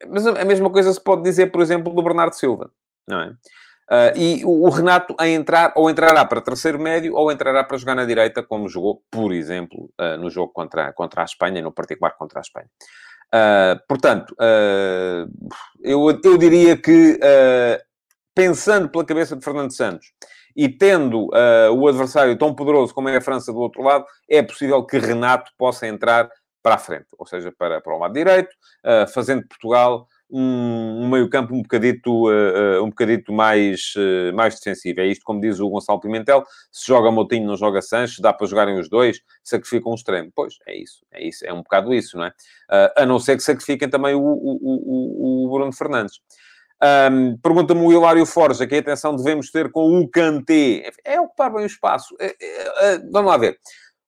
Mas 0.08 0.26
a 0.26 0.44
mesma 0.44 0.68
coisa 0.68 0.92
se 0.92 1.00
pode 1.00 1.22
dizer, 1.22 1.52
por 1.52 1.62
exemplo, 1.62 1.94
do 1.94 2.02
Bernardo 2.02 2.34
Silva, 2.34 2.72
não 3.06 3.20
é? 3.20 3.28
Uh, 3.28 4.18
e 4.18 4.44
o, 4.44 4.68
Renato 4.68 5.14
a 5.16 5.28
entrar, 5.28 5.72
ou 5.76 5.88
entrará 5.88 6.24
para 6.24 6.40
terceiro 6.40 6.80
médio, 6.80 7.14
ou 7.14 7.30
entrará 7.30 7.62
para 7.62 7.78
jogar 7.78 7.94
na 7.94 8.04
direita, 8.04 8.42
como 8.42 8.68
jogou, 8.68 9.00
por 9.12 9.32
exemplo, 9.32 9.92
uh, 10.00 10.16
no 10.18 10.28
jogo 10.28 10.52
contra, 10.52 10.92
contra 10.92 11.22
a 11.22 11.24
Espanha, 11.24 11.62
no 11.62 11.70
particular 11.70 12.16
contra 12.16 12.40
a 12.40 12.42
Espanha. 12.42 12.68
Uh, 13.34 13.80
portanto, 13.88 14.32
uh, 14.34 15.28
eu, 15.82 16.08
eu 16.22 16.38
diria 16.38 16.76
que, 16.76 17.14
uh, 17.14 17.82
pensando 18.32 18.88
pela 18.88 19.04
cabeça 19.04 19.34
de 19.34 19.44
Fernando 19.44 19.74
Santos 19.74 20.12
e 20.56 20.68
tendo 20.68 21.30
o 21.76 21.88
adversário 21.88 22.38
tão 22.38 22.54
poderoso 22.54 22.94
como 22.94 23.08
é 23.08 23.16
a 23.16 23.20
França 23.20 23.52
do 23.52 23.58
outro 23.58 23.82
lado, 23.82 24.04
é 24.30 24.40
possível 24.40 24.86
que 24.86 24.98
Renato 24.98 25.50
possa 25.58 25.84
entrar 25.84 26.30
para 26.62 26.76
a 26.76 26.78
frente, 26.78 27.06
ou 27.18 27.26
seja, 27.26 27.52
para, 27.58 27.80
para 27.80 27.92
o 27.92 27.98
lado 27.98 28.14
direito, 28.14 28.50
fazendo 29.12 29.44
Portugal 29.48 30.06
um, 30.30 31.04
um 31.04 31.08
meio-campo 31.08 31.54
um 31.54 31.62
bocadito, 31.62 32.28
uh, 32.28 32.82
um 32.82 32.88
bocadito 32.88 33.32
mais, 33.32 33.94
uh, 33.96 34.34
mais 34.34 34.54
defensivo. 34.56 35.00
É 35.00 35.06
isto, 35.06 35.24
como 35.24 35.40
diz 35.40 35.60
o 35.60 35.68
Gonçalo 35.68 36.00
Pimentel: 36.00 36.44
se 36.70 36.86
joga 36.86 37.10
Moutinho, 37.10 37.46
não 37.46 37.56
joga 37.56 37.82
Sanches, 37.82 38.20
dá 38.20 38.32
para 38.32 38.46
jogarem 38.46 38.78
os 38.78 38.88
dois, 38.88 39.20
sacrificam 39.42 39.92
um 39.92 39.94
extremo. 39.94 40.30
Pois, 40.34 40.54
é 40.66 40.76
isso, 40.76 41.04
é 41.12 41.26
isso, 41.26 41.46
é 41.46 41.52
um 41.52 41.62
bocado 41.62 41.94
isso, 41.94 42.16
não 42.16 42.24
é? 42.24 42.28
Uh, 42.28 43.02
a 43.02 43.06
não 43.06 43.18
ser 43.18 43.36
que 43.36 43.42
sacrifiquem 43.42 43.88
também 43.88 44.14
o, 44.14 44.20
o, 44.20 44.58
o, 44.62 45.46
o 45.46 45.50
Bruno 45.50 45.72
Fernandes. 45.72 46.20
Um, 46.82 47.38
Pergunta-me 47.38 47.80
o 47.80 47.92
Hilário 47.92 48.26
Forja 48.26 48.66
que 48.66 48.74
atenção 48.74 49.16
devemos 49.16 49.50
ter 49.50 49.70
com 49.70 49.98
o 49.98 50.08
Kanté. 50.08 50.90
É 51.04 51.20
ocupar 51.20 51.52
bem 51.52 51.62
o 51.62 51.66
espaço. 51.66 52.14
É, 52.20 52.26
é, 52.26 52.94
é, 52.94 52.98
vamos 53.10 53.30
lá 53.30 53.38
ver. 53.38 53.58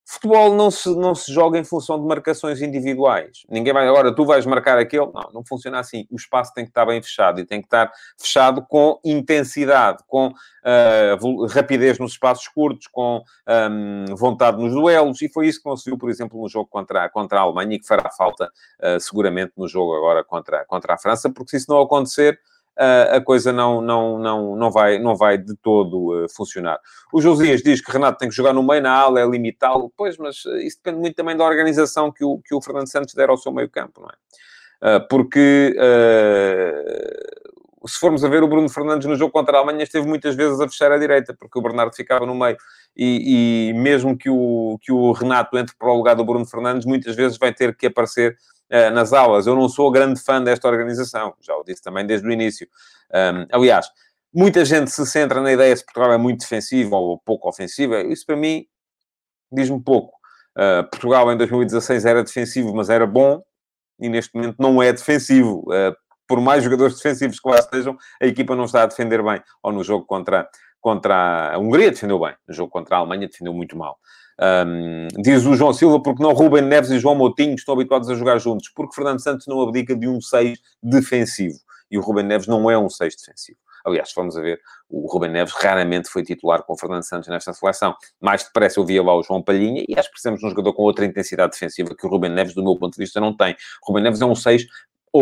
Futebol 0.08 0.54
não 0.54 0.70
se, 0.70 0.88
não 0.94 1.16
se 1.16 1.32
joga 1.32 1.58
em 1.58 1.64
função 1.64 2.00
de 2.00 2.06
marcações 2.06 2.62
individuais. 2.62 3.44
Ninguém 3.48 3.72
vai, 3.72 3.88
agora 3.88 4.14
tu 4.14 4.24
vais 4.24 4.46
marcar 4.46 4.78
aquele. 4.78 5.06
Não, 5.06 5.30
não 5.34 5.44
funciona 5.44 5.80
assim. 5.80 6.06
O 6.08 6.14
espaço 6.14 6.54
tem 6.54 6.64
que 6.64 6.70
estar 6.70 6.86
bem 6.86 7.02
fechado 7.02 7.40
e 7.40 7.44
tem 7.44 7.60
que 7.60 7.66
estar 7.66 7.90
fechado 8.16 8.62
com 8.62 9.00
intensidade, 9.04 10.04
com 10.06 10.28
uh, 10.28 11.46
rapidez 11.46 11.98
nos 11.98 12.12
espaços 12.12 12.46
curtos, 12.46 12.86
com 12.86 13.20
um, 13.48 14.14
vontade 14.14 14.62
nos 14.62 14.72
duelos. 14.72 15.20
E 15.22 15.28
foi 15.28 15.48
isso 15.48 15.60
que 15.60 15.68
viu, 15.84 15.98
por 15.98 16.08
exemplo, 16.08 16.40
no 16.40 16.48
jogo 16.48 16.68
contra, 16.70 17.08
contra 17.08 17.40
a 17.40 17.42
Alemanha 17.42 17.74
e 17.74 17.80
que 17.80 17.86
fará 17.86 18.08
falta 18.08 18.44
uh, 18.44 19.00
seguramente 19.00 19.54
no 19.56 19.66
jogo 19.66 19.92
agora 19.96 20.22
contra, 20.22 20.64
contra 20.66 20.94
a 20.94 20.98
França, 20.98 21.28
porque 21.28 21.50
se 21.50 21.56
isso 21.56 21.66
não 21.68 21.80
acontecer 21.80 22.38
a 22.78 23.20
coisa 23.20 23.52
não, 23.52 23.80
não, 23.80 24.18
não, 24.18 24.56
não, 24.56 24.70
vai, 24.70 24.98
não 24.98 25.16
vai 25.16 25.38
de 25.38 25.54
todo 25.56 26.24
uh, 26.24 26.26
funcionar. 26.28 26.78
O 27.12 27.20
Josias 27.20 27.62
diz 27.62 27.80
que 27.80 27.90
Renato 27.90 28.18
tem 28.18 28.28
que 28.28 28.34
jogar 28.34 28.52
no 28.52 28.62
meio, 28.62 28.82
na 28.82 28.92
ala, 28.92 29.20
é 29.20 29.26
limitá-lo. 29.26 29.90
Pois, 29.96 30.18
mas 30.18 30.44
eh, 30.46 30.66
isso 30.66 30.76
depende 30.76 31.00
muito 31.00 31.14
também 31.14 31.36
da 31.36 31.44
organização 31.44 32.12
que 32.12 32.24
o, 32.24 32.38
que 32.44 32.54
o 32.54 32.60
Fernando 32.60 32.90
Santos 32.90 33.14
der 33.14 33.30
ao 33.30 33.36
seu 33.36 33.50
meio 33.50 33.70
campo, 33.70 34.02
não 34.02 34.08
é? 34.08 35.00
Porque 35.08 35.74
se 37.86 37.98
formos 37.98 38.24
a 38.24 38.28
ver 38.28 38.42
o 38.42 38.48
Bruno 38.48 38.68
Fernandes 38.68 39.06
no 39.06 39.16
jogo 39.16 39.32
contra 39.32 39.56
a 39.56 39.60
Alemanha 39.60 39.82
esteve 39.82 40.06
muitas 40.06 40.34
vezes 40.34 40.60
a 40.60 40.68
fechar 40.68 40.92
a 40.92 40.98
direita, 40.98 41.34
porque 41.34 41.58
o 41.58 41.62
Bernardo 41.62 41.94
ficava 41.94 42.26
no 42.26 42.34
meio. 42.34 42.56
E, 42.96 43.70
e 43.70 43.74
mesmo 43.74 44.16
que 44.16 44.28
o, 44.28 44.78
que 44.82 44.92
o 44.92 45.12
Renato 45.12 45.56
entre 45.56 45.74
para 45.78 45.90
o 45.90 45.96
lugar 45.96 46.14
do 46.14 46.24
Bruno 46.24 46.46
Fernandes, 46.46 46.86
muitas 46.86 47.14
vezes 47.14 47.38
vai 47.38 47.52
ter 47.52 47.74
que 47.76 47.86
aparecer 47.86 48.36
uh, 48.72 48.90
nas 48.92 49.12
aulas. 49.12 49.46
Eu 49.46 49.54
não 49.54 49.68
sou 49.68 49.90
grande 49.90 50.20
fã 50.20 50.42
desta 50.42 50.68
organização, 50.68 51.34
já 51.40 51.54
o 51.56 51.64
disse 51.64 51.82
também 51.82 52.06
desde 52.06 52.26
o 52.26 52.32
início. 52.32 52.68
Um, 53.12 53.46
aliás, 53.52 53.88
muita 54.32 54.64
gente 54.64 54.90
se 54.90 55.06
centra 55.06 55.40
na 55.40 55.52
ideia 55.52 55.76
se 55.76 55.84
Portugal 55.84 56.12
é 56.12 56.18
muito 56.18 56.40
defensivo 56.40 56.96
ou 56.96 57.18
pouco 57.18 57.48
ofensivo. 57.48 57.94
Isso 57.96 58.24
para 58.26 58.36
mim 58.36 58.66
diz-me 59.50 59.82
pouco. 59.82 60.14
Uh, 60.56 60.88
Portugal 60.90 61.30
em 61.32 61.36
2016 61.36 62.04
era 62.04 62.24
defensivo, 62.24 62.74
mas 62.74 62.88
era 62.88 63.06
bom, 63.06 63.42
e 64.00 64.08
neste 64.08 64.34
momento 64.34 64.56
não 64.58 64.82
é 64.82 64.92
defensivo. 64.92 65.60
Uh, 65.68 65.94
por 66.26 66.40
mais 66.40 66.64
jogadores 66.64 66.96
defensivos 66.96 67.38
que 67.38 67.48
lá 67.48 67.58
estejam, 67.58 67.96
a 68.20 68.26
equipa 68.26 68.56
não 68.56 68.64
está 68.64 68.82
a 68.82 68.86
defender 68.86 69.22
bem. 69.22 69.40
Ou 69.62 69.72
no 69.72 69.84
jogo 69.84 70.04
contra, 70.04 70.48
contra 70.80 71.54
a 71.54 71.58
Hungria 71.58 71.90
defendeu 71.90 72.18
bem, 72.18 72.34
no 72.48 72.54
jogo 72.54 72.70
contra 72.70 72.96
a 72.96 72.98
Alemanha 72.98 73.28
defendeu 73.28 73.52
muito 73.52 73.76
mal. 73.76 73.98
Um, 74.38 75.08
diz 75.22 75.46
o 75.46 75.54
João 75.54 75.72
Silva, 75.72 76.00
porque 76.02 76.22
não 76.22 76.32
Rubem 76.32 76.62
Neves 76.62 76.90
e 76.90 76.98
João 76.98 77.14
Moutinho 77.14 77.54
estão 77.54 77.74
habituados 77.74 78.08
a 78.10 78.14
jogar 78.14 78.38
juntos? 78.38 78.68
Porque 78.74 78.94
Fernando 78.94 79.20
Santos 79.20 79.46
não 79.46 79.60
abdica 79.62 79.96
de 79.96 80.08
um 80.08 80.20
6 80.20 80.58
defensivo. 80.82 81.58
E 81.90 81.96
o 81.96 82.00
Rubem 82.00 82.24
Neves 82.24 82.46
não 82.46 82.70
é 82.70 82.78
um 82.78 82.90
6 82.90 83.16
defensivo. 83.16 83.58
Aliás, 83.86 84.12
vamos 84.16 84.36
a 84.36 84.40
ver, 84.40 84.60
o 84.90 85.06
Rubem 85.06 85.30
Neves 85.30 85.54
raramente 85.54 86.08
foi 86.08 86.24
titular 86.24 86.64
com 86.64 86.72
o 86.72 86.76
Fernando 86.78 87.04
Santos 87.04 87.28
nesta 87.28 87.52
seleção. 87.52 87.94
Mais 88.20 88.42
depressa 88.42 88.80
eu 88.80 88.84
via 88.84 89.00
lá 89.00 89.14
o 89.14 89.22
João 89.22 89.40
Palhinha 89.40 89.84
e 89.88 89.96
acho 89.96 90.08
que 90.08 90.14
precisamos 90.14 90.40
de 90.40 90.46
um 90.46 90.50
jogador 90.50 90.72
com 90.72 90.82
outra 90.82 91.04
intensidade 91.04 91.52
defensiva 91.52 91.94
que 91.96 92.04
o 92.04 92.10
Rubem 92.10 92.32
Neves, 92.32 92.52
do 92.52 92.64
meu 92.64 92.76
ponto 92.76 92.94
de 92.94 92.98
vista, 92.98 93.20
não 93.20 93.34
tem. 93.34 93.54
O 93.82 93.86
Rubem 93.86 94.02
Neves 94.02 94.20
é 94.20 94.26
um 94.26 94.34
6 94.34 94.66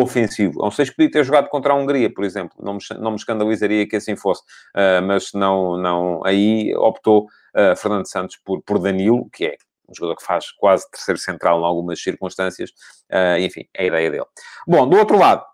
ofensivo. 0.02 0.64
Um 0.66 0.70
6 0.70 0.90
que 0.90 0.96
podia 0.96 1.11
ter 1.11 1.24
jogado 1.24 1.48
contra 1.48 1.72
a 1.72 1.76
Hungria, 1.76 2.12
por 2.12 2.24
exemplo. 2.24 2.57
Não 2.61 2.74
me, 2.74 2.80
não 2.98 3.11
me 3.11 3.16
escandalizaria 3.16 3.88
que 3.88 3.96
assim 3.96 4.16
fosse. 4.16 4.42
Uh, 4.74 5.02
mas 5.07 5.33
não, 5.33 5.76
não, 5.76 6.24
aí 6.24 6.74
optou 6.76 7.24
uh, 7.24 7.76
Fernando 7.76 8.07
Santos 8.07 8.37
por, 8.37 8.62
por 8.62 8.78
Danilo, 8.78 9.28
que 9.30 9.46
é 9.46 9.57
um 9.88 9.94
jogador 9.94 10.16
que 10.16 10.24
faz 10.24 10.50
quase 10.52 10.90
terceiro 10.90 11.18
central 11.18 11.61
em 11.61 11.64
algumas 11.64 12.02
circunstâncias. 12.02 12.70
Uh, 13.11 13.38
enfim, 13.40 13.68
é 13.74 13.85
a 13.85 13.87
ideia 13.87 14.11
dele. 14.11 14.26
Bom, 14.66 14.88
do 14.88 14.96
outro 14.96 15.18
lado, 15.18 15.44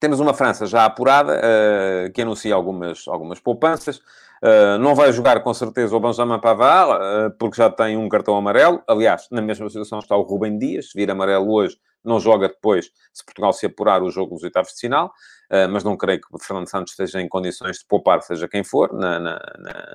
temos 0.00 0.18
uma 0.18 0.34
França 0.34 0.66
já 0.66 0.84
apurada, 0.84 1.40
uh, 1.40 2.12
que 2.12 2.22
anuncia 2.22 2.54
algumas, 2.54 3.06
algumas 3.06 3.38
poupanças. 3.38 4.00
Uh, 4.42 4.76
não 4.80 4.92
vai 4.92 5.12
jogar 5.12 5.40
com 5.40 5.54
certeza 5.54 5.96
o 5.96 6.00
Benjamin 6.00 6.40
Pavard, 6.40 6.92
uh, 6.92 7.30
porque 7.38 7.56
já 7.56 7.70
tem 7.70 7.96
um 7.96 8.08
cartão 8.08 8.36
amarelo. 8.36 8.82
Aliás, 8.88 9.28
na 9.30 9.40
mesma 9.40 9.68
situação 9.68 10.00
está 10.00 10.16
o 10.16 10.22
Rubem 10.22 10.58
Dias. 10.58 10.90
Se 10.90 10.98
vir 10.98 11.08
amarelo 11.12 11.48
hoje, 11.48 11.78
não 12.04 12.18
joga 12.18 12.48
depois, 12.48 12.90
se 13.12 13.24
Portugal 13.24 13.52
se 13.52 13.66
apurar 13.66 14.02
o 14.02 14.10
jogo 14.10 14.34
nos 14.34 14.42
oitavos 14.42 14.72
de 14.72 14.80
final. 14.80 15.12
Uh, 15.48 15.70
mas 15.70 15.84
não 15.84 15.96
creio 15.96 16.20
que 16.20 16.26
o 16.32 16.38
Fernando 16.40 16.68
Santos 16.68 16.92
esteja 16.92 17.20
em 17.20 17.28
condições 17.28 17.78
de 17.78 17.86
poupar, 17.86 18.20
seja 18.22 18.48
quem 18.48 18.64
for, 18.64 18.92
na, 18.92 19.20
na, 19.20 19.38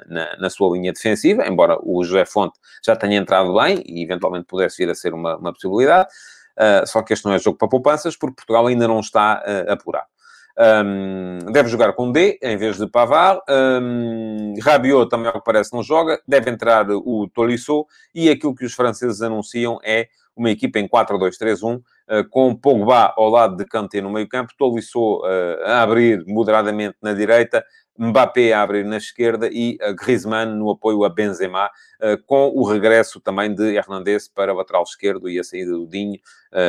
na, 0.07 0.37
na, 0.37 0.49
sua 0.49 0.71
linha 0.77 0.93
defensiva, 0.93 1.45
embora 1.45 1.77
o 1.83 2.01
José 2.05 2.23
Fonte 2.23 2.57
já 2.85 2.95
tenha 2.95 3.17
entrado 3.17 3.53
bem 3.53 3.83
e 3.85 4.01
eventualmente 4.01 4.45
pudesse 4.45 4.77
vir 4.77 4.89
a 4.89 4.95
ser 4.95 5.13
uma, 5.13 5.35
uma 5.35 5.51
possibilidade. 5.51 6.07
só 6.85 7.01
que 7.01 7.11
este 7.11 7.25
não 7.25 7.33
é 7.33 7.39
jogo 7.39 7.57
para 7.57 7.67
poupanças, 7.67 8.15
porque 8.15 8.35
Portugal 8.35 8.67
ainda 8.67 8.87
não 8.87 8.99
está 8.99 9.43
apurado. 9.67 10.07
Um, 10.59 11.51
deve 11.51 11.69
jogar 11.69 11.93
com 11.93 12.11
D 12.11 12.39
em 12.41 12.57
vez 12.57 12.77
de 12.77 12.87
Pavard. 12.87 13.41
Um, 13.49 14.55
Rabiot 14.61 15.09
também, 15.09 15.27
ao 15.27 15.33
que 15.33 15.45
parece, 15.45 15.73
não 15.73 15.83
joga. 15.83 16.19
Deve 16.27 16.49
entrar 16.49 16.89
o 16.89 17.29
Tolisso. 17.33 17.85
E 18.13 18.29
aquilo 18.29 18.55
que 18.55 18.65
os 18.65 18.73
franceses 18.73 19.21
anunciam 19.21 19.79
é 19.83 20.07
uma 20.37 20.51
equipa 20.51 20.79
em 20.79 20.87
4-2-3-1, 20.87 21.77
uh, 21.77 22.29
com 22.29 22.55
Pogba 22.55 23.13
ao 23.17 23.29
lado 23.29 23.57
de 23.57 23.65
Kanté 23.65 23.99
no 23.99 24.11
meio 24.11 24.29
campo, 24.29 24.53
Tolisso 24.57 25.17
uh, 25.17 25.65
a 25.65 25.81
abrir 25.81 26.23
moderadamente 26.27 26.95
na 27.01 27.13
direita, 27.13 27.65
Mbappé 27.99 28.53
a 28.53 28.61
abrir 28.61 28.85
na 28.85 28.97
esquerda 28.97 29.49
e 29.51 29.77
uh, 29.81 29.95
Griezmann 29.95 30.55
no 30.55 30.69
apoio 30.69 31.03
a 31.03 31.09
Benzema, 31.09 31.69
com 32.27 32.51
o 32.53 32.63
regresso 32.63 33.19
também 33.19 33.55
de 33.55 33.75
Hernandez 33.75 34.27
para 34.27 34.53
o 34.53 34.57
lateral 34.57 34.83
esquerdo 34.83 35.27
e 35.27 35.39
a 35.39 35.43
saída 35.43 35.71
do 35.71 35.87
Dinho 35.87 36.19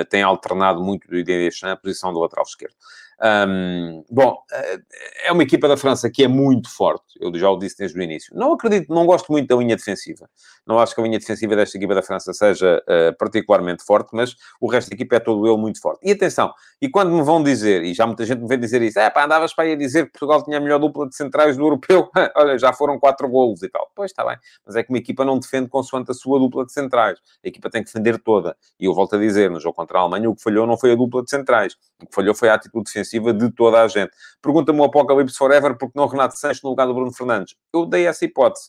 tem 0.08 0.22
alternado 0.22 0.82
muito 0.82 1.06
do 1.06 1.14
Didier 1.14 1.40
Deschamps 1.40 1.74
a 1.74 1.76
posição 1.76 2.14
do 2.14 2.20
lateral 2.20 2.46
esquerdo. 2.48 2.72
Um, 3.20 4.04
bom, 4.08 4.38
eh, 4.52 4.78
é 5.24 5.32
uma 5.32 5.42
equipa 5.42 5.66
da 5.66 5.76
França 5.76 6.08
que 6.08 6.22
é 6.22 6.28
muito 6.28 6.70
forte, 6.70 7.18
eu 7.20 7.34
já 7.36 7.50
o 7.50 7.58
disse 7.58 7.76
desde 7.78 7.98
o 7.98 8.02
início. 8.02 8.32
Não 8.36 8.52
acredito, 8.52 8.94
não 8.94 9.04
gosto 9.06 9.32
muito 9.32 9.48
da 9.48 9.56
linha 9.56 9.76
defensiva. 9.76 10.28
Não 10.64 10.78
acho 10.78 10.94
que 10.94 11.00
a 11.00 11.04
linha 11.04 11.18
defensiva 11.18 11.56
desta 11.56 11.76
equipa 11.76 11.94
da 11.94 12.02
França 12.02 12.32
seja 12.32 12.80
uh, 12.86 13.16
particularmente 13.18 13.82
forte, 13.84 14.10
mas 14.12 14.36
o 14.60 14.68
resto 14.68 14.90
da 14.90 14.94
equipa 14.94 15.16
é 15.16 15.20
todo 15.20 15.46
ele 15.48 15.56
muito 15.56 15.80
forte. 15.80 16.00
E 16.06 16.12
atenção, 16.12 16.52
e 16.80 16.88
quando 16.88 17.10
me 17.10 17.22
vão 17.22 17.42
dizer, 17.42 17.82
e 17.82 17.92
já 17.92 18.06
muita 18.06 18.24
gente 18.24 18.40
me 18.40 18.46
vem 18.46 18.60
dizer 18.60 18.80
isso, 18.82 19.00
é 19.00 19.10
pá, 19.10 19.24
andavas 19.24 19.52
para 19.52 19.64
aí 19.64 19.72
a 19.72 19.76
dizer 19.76 20.06
que 20.06 20.12
Portugal 20.12 20.44
tinha 20.44 20.58
a 20.58 20.60
melhor 20.60 20.78
dupla 20.78 21.08
de 21.08 21.16
centrais 21.16 21.56
do 21.56 21.64
europeu, 21.64 22.08
olha, 22.36 22.56
já 22.56 22.72
foram 22.72 23.00
quatro 23.00 23.28
golos 23.28 23.62
e 23.62 23.68
tal. 23.68 23.90
Pois 23.96 24.12
está 24.12 24.24
bem, 24.24 24.36
mas 24.64 24.76
é 24.76 24.82
que 24.84 24.90
uma 24.90 24.98
equipa 24.98 25.24
não 25.24 25.38
defende 25.38 25.68
consoante 25.68 26.10
a 26.12 26.14
sua 26.14 26.38
dupla 26.38 26.64
de 26.64 26.72
centrais. 26.72 27.18
A 27.44 27.48
equipa 27.48 27.68
tem 27.68 27.82
que 27.82 27.90
defender 27.90 28.20
toda. 28.22 28.56
E 28.78 28.84
eu 28.84 28.94
volto 28.94 29.16
a 29.16 29.18
dizer, 29.18 29.50
no 29.50 29.58
jogo 29.58 29.74
contra 29.74 29.98
a 29.98 30.02
Alemanha, 30.02 30.30
o 30.30 30.36
que 30.36 30.42
falhou 30.42 30.66
não 30.66 30.78
foi 30.78 30.92
a 30.92 30.94
dupla 30.94 31.24
de 31.24 31.30
centrais. 31.30 31.74
O 32.00 32.06
que 32.06 32.14
falhou 32.14 32.34
foi 32.34 32.48
a 32.48 32.54
atitude 32.54 32.84
defensiva 32.84 33.07
de 33.10 33.50
toda 33.52 33.82
a 33.82 33.88
gente. 33.88 34.10
Pergunta-me 34.42 34.80
o 34.80 34.84
Apocalipse 34.84 35.36
Forever 35.36 35.76
porque 35.76 35.98
não 35.98 36.06
Renato 36.06 36.38
Sanches 36.38 36.62
no 36.62 36.70
lugar 36.70 36.86
do 36.86 36.94
Bruno 36.94 37.12
Fernandes. 37.12 37.54
Eu 37.72 37.86
dei 37.86 38.06
essa 38.06 38.24
hipótese. 38.24 38.68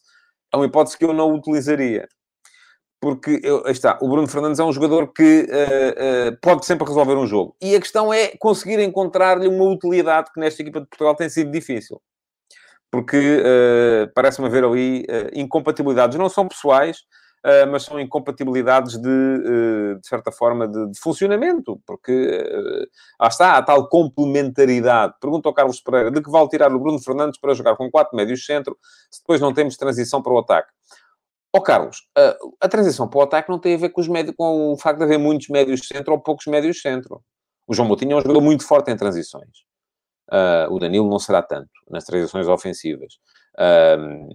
É 0.54 0.58
uma 0.58 0.65
hipótese 0.65 0.97
que 0.97 1.06
eu 1.06 1.13
não 1.13 1.34
utilizaria. 1.34 2.08
Porque, 3.02 3.39
eu, 3.43 3.63
está, 3.67 3.97
o 4.02 4.10
Bruno 4.10 4.28
Fernandes 4.28 4.60
é 4.60 4.63
um 4.63 4.73
jogador 4.73 5.13
que 5.13 5.47
uh, 5.49 6.34
uh, 6.34 6.38
pode 6.41 6.65
sempre 6.65 6.86
resolver 6.86 7.15
um 7.15 7.25
jogo. 7.25 7.56
E 7.62 7.73
a 7.73 7.80
questão 7.80 8.13
é 8.13 8.34
conseguir 8.38 8.80
encontrar-lhe 8.80 9.47
uma 9.47 9.63
utilidade 9.65 10.32
que 10.34 10.39
nesta 10.39 10.62
equipa 10.62 10.82
de 10.82 10.88
Portugal 10.88 11.15
tem 11.15 11.30
sido 11.30 11.49
difícil. 11.49 12.02
Porque 12.91 13.17
uh, 13.17 14.12
parece-me 14.13 14.47
haver 14.47 14.65
ali 14.65 15.06
incompatibilidades. 15.34 16.17
Não 16.17 16.28
são 16.28 16.47
pessoais, 16.47 16.97
mas 17.71 17.84
são 17.84 17.99
incompatibilidades 17.99 18.97
de, 18.97 19.08
uh, 19.08 19.99
de 19.99 20.08
certa 20.08 20.32
forma, 20.32 20.67
de, 20.67 20.91
de 20.91 20.99
funcionamento, 20.99 21.82
porque 21.86 22.12
uh, 22.12 22.88
lá 23.19 23.28
está, 23.28 23.58
a 23.58 23.63
tal 23.63 23.88
complementaridade. 23.88 25.13
Pergunta 25.21 25.47
ao 25.47 25.54
Carlos 25.54 25.80
Pereira, 25.80 26.12
de 26.12 26.21
que 26.21 26.30
vale 26.30 26.49
tirar 26.49 26.73
o 26.73 26.80
Bruno 26.80 26.99
Fernandes 26.99 27.39
para 27.39 27.54
jogar 27.54 27.75
com 27.75 27.89
quatro 27.89 28.15
médios 28.15 28.45
centro, 28.45 28.78
se 29.10 29.21
depois 29.21 29.39
não 29.39 29.54
temos 29.54 29.78
transição 29.78 30.21
para 30.21 30.34
o 30.34 30.39
ataque? 30.39 30.69
Ó 31.56 31.60
oh, 31.60 31.62
Carlos, 31.62 32.08
a 32.62 32.67
transição 32.69 33.08
para 33.08 33.19
o 33.19 33.23
ataque 33.23 33.49
não 33.49 33.58
tem 33.58 33.73
a 33.73 33.78
ver 33.78 33.89
com, 33.89 34.02
os 34.02 34.08
médios, 34.08 34.36
com 34.38 34.71
o 34.71 34.78
facto 34.78 34.99
de 34.99 35.06
haver 35.06 35.17
muitos 35.17 35.47
médios 35.47 35.88
centro 35.88 36.13
ou 36.13 36.19
poucos 36.19 36.45
médios 36.45 36.80
centro. 36.80 37.23
O 37.67 37.73
João 37.73 37.88
Moutinho 37.88 38.13
é 38.13 38.15
um 38.17 38.21
jogador 38.21 38.41
muito 38.41 38.63
forte 38.67 38.91
em 38.91 38.95
transições. 38.95 39.63
o 40.69 40.78
Danilo 40.78 41.10
não 41.10 41.17
será 41.17 41.41
tanto 41.41 41.71
nas 41.89 42.04
transições 42.04 42.47
ofensivas. 42.47 43.15
Uh, 43.58 44.30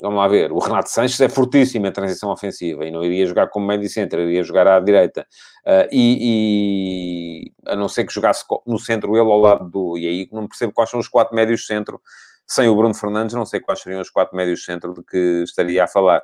vamos 0.00 0.18
lá 0.18 0.28
ver, 0.28 0.52
o 0.52 0.58
Renato 0.58 0.90
Sanches 0.90 1.20
é 1.20 1.28
fortíssimo 1.28 1.86
em 1.86 1.92
transição 1.92 2.30
ofensiva 2.30 2.84
e 2.84 2.90
não 2.90 3.04
iria 3.04 3.26
jogar 3.26 3.48
como 3.48 3.66
médio 3.66 3.88
centro, 3.88 4.20
iria 4.20 4.42
jogar 4.42 4.66
à 4.66 4.78
direita. 4.80 5.26
Uh, 5.66 5.88
e, 5.90 7.48
e, 7.50 7.52
a 7.66 7.76
não 7.76 7.88
ser 7.88 8.04
que 8.04 8.12
jogasse 8.12 8.44
no 8.66 8.78
centro 8.78 9.16
ele 9.16 9.30
ao 9.30 9.38
lado 9.38 9.68
do... 9.68 9.98
E 9.98 10.06
aí 10.06 10.28
não 10.32 10.46
percebo 10.46 10.72
quais 10.72 10.90
são 10.90 11.00
os 11.00 11.08
quatro 11.08 11.34
médios 11.34 11.66
centro. 11.66 12.00
Sem 12.46 12.68
o 12.68 12.76
Bruno 12.76 12.94
Fernandes, 12.94 13.34
não 13.34 13.44
sei 13.44 13.60
quais 13.60 13.80
seriam 13.80 14.00
os 14.00 14.10
quatro 14.10 14.36
médios 14.36 14.64
centro 14.64 14.94
de 14.94 15.02
que 15.02 15.42
estaria 15.42 15.84
a 15.84 15.86
falar. 15.86 16.22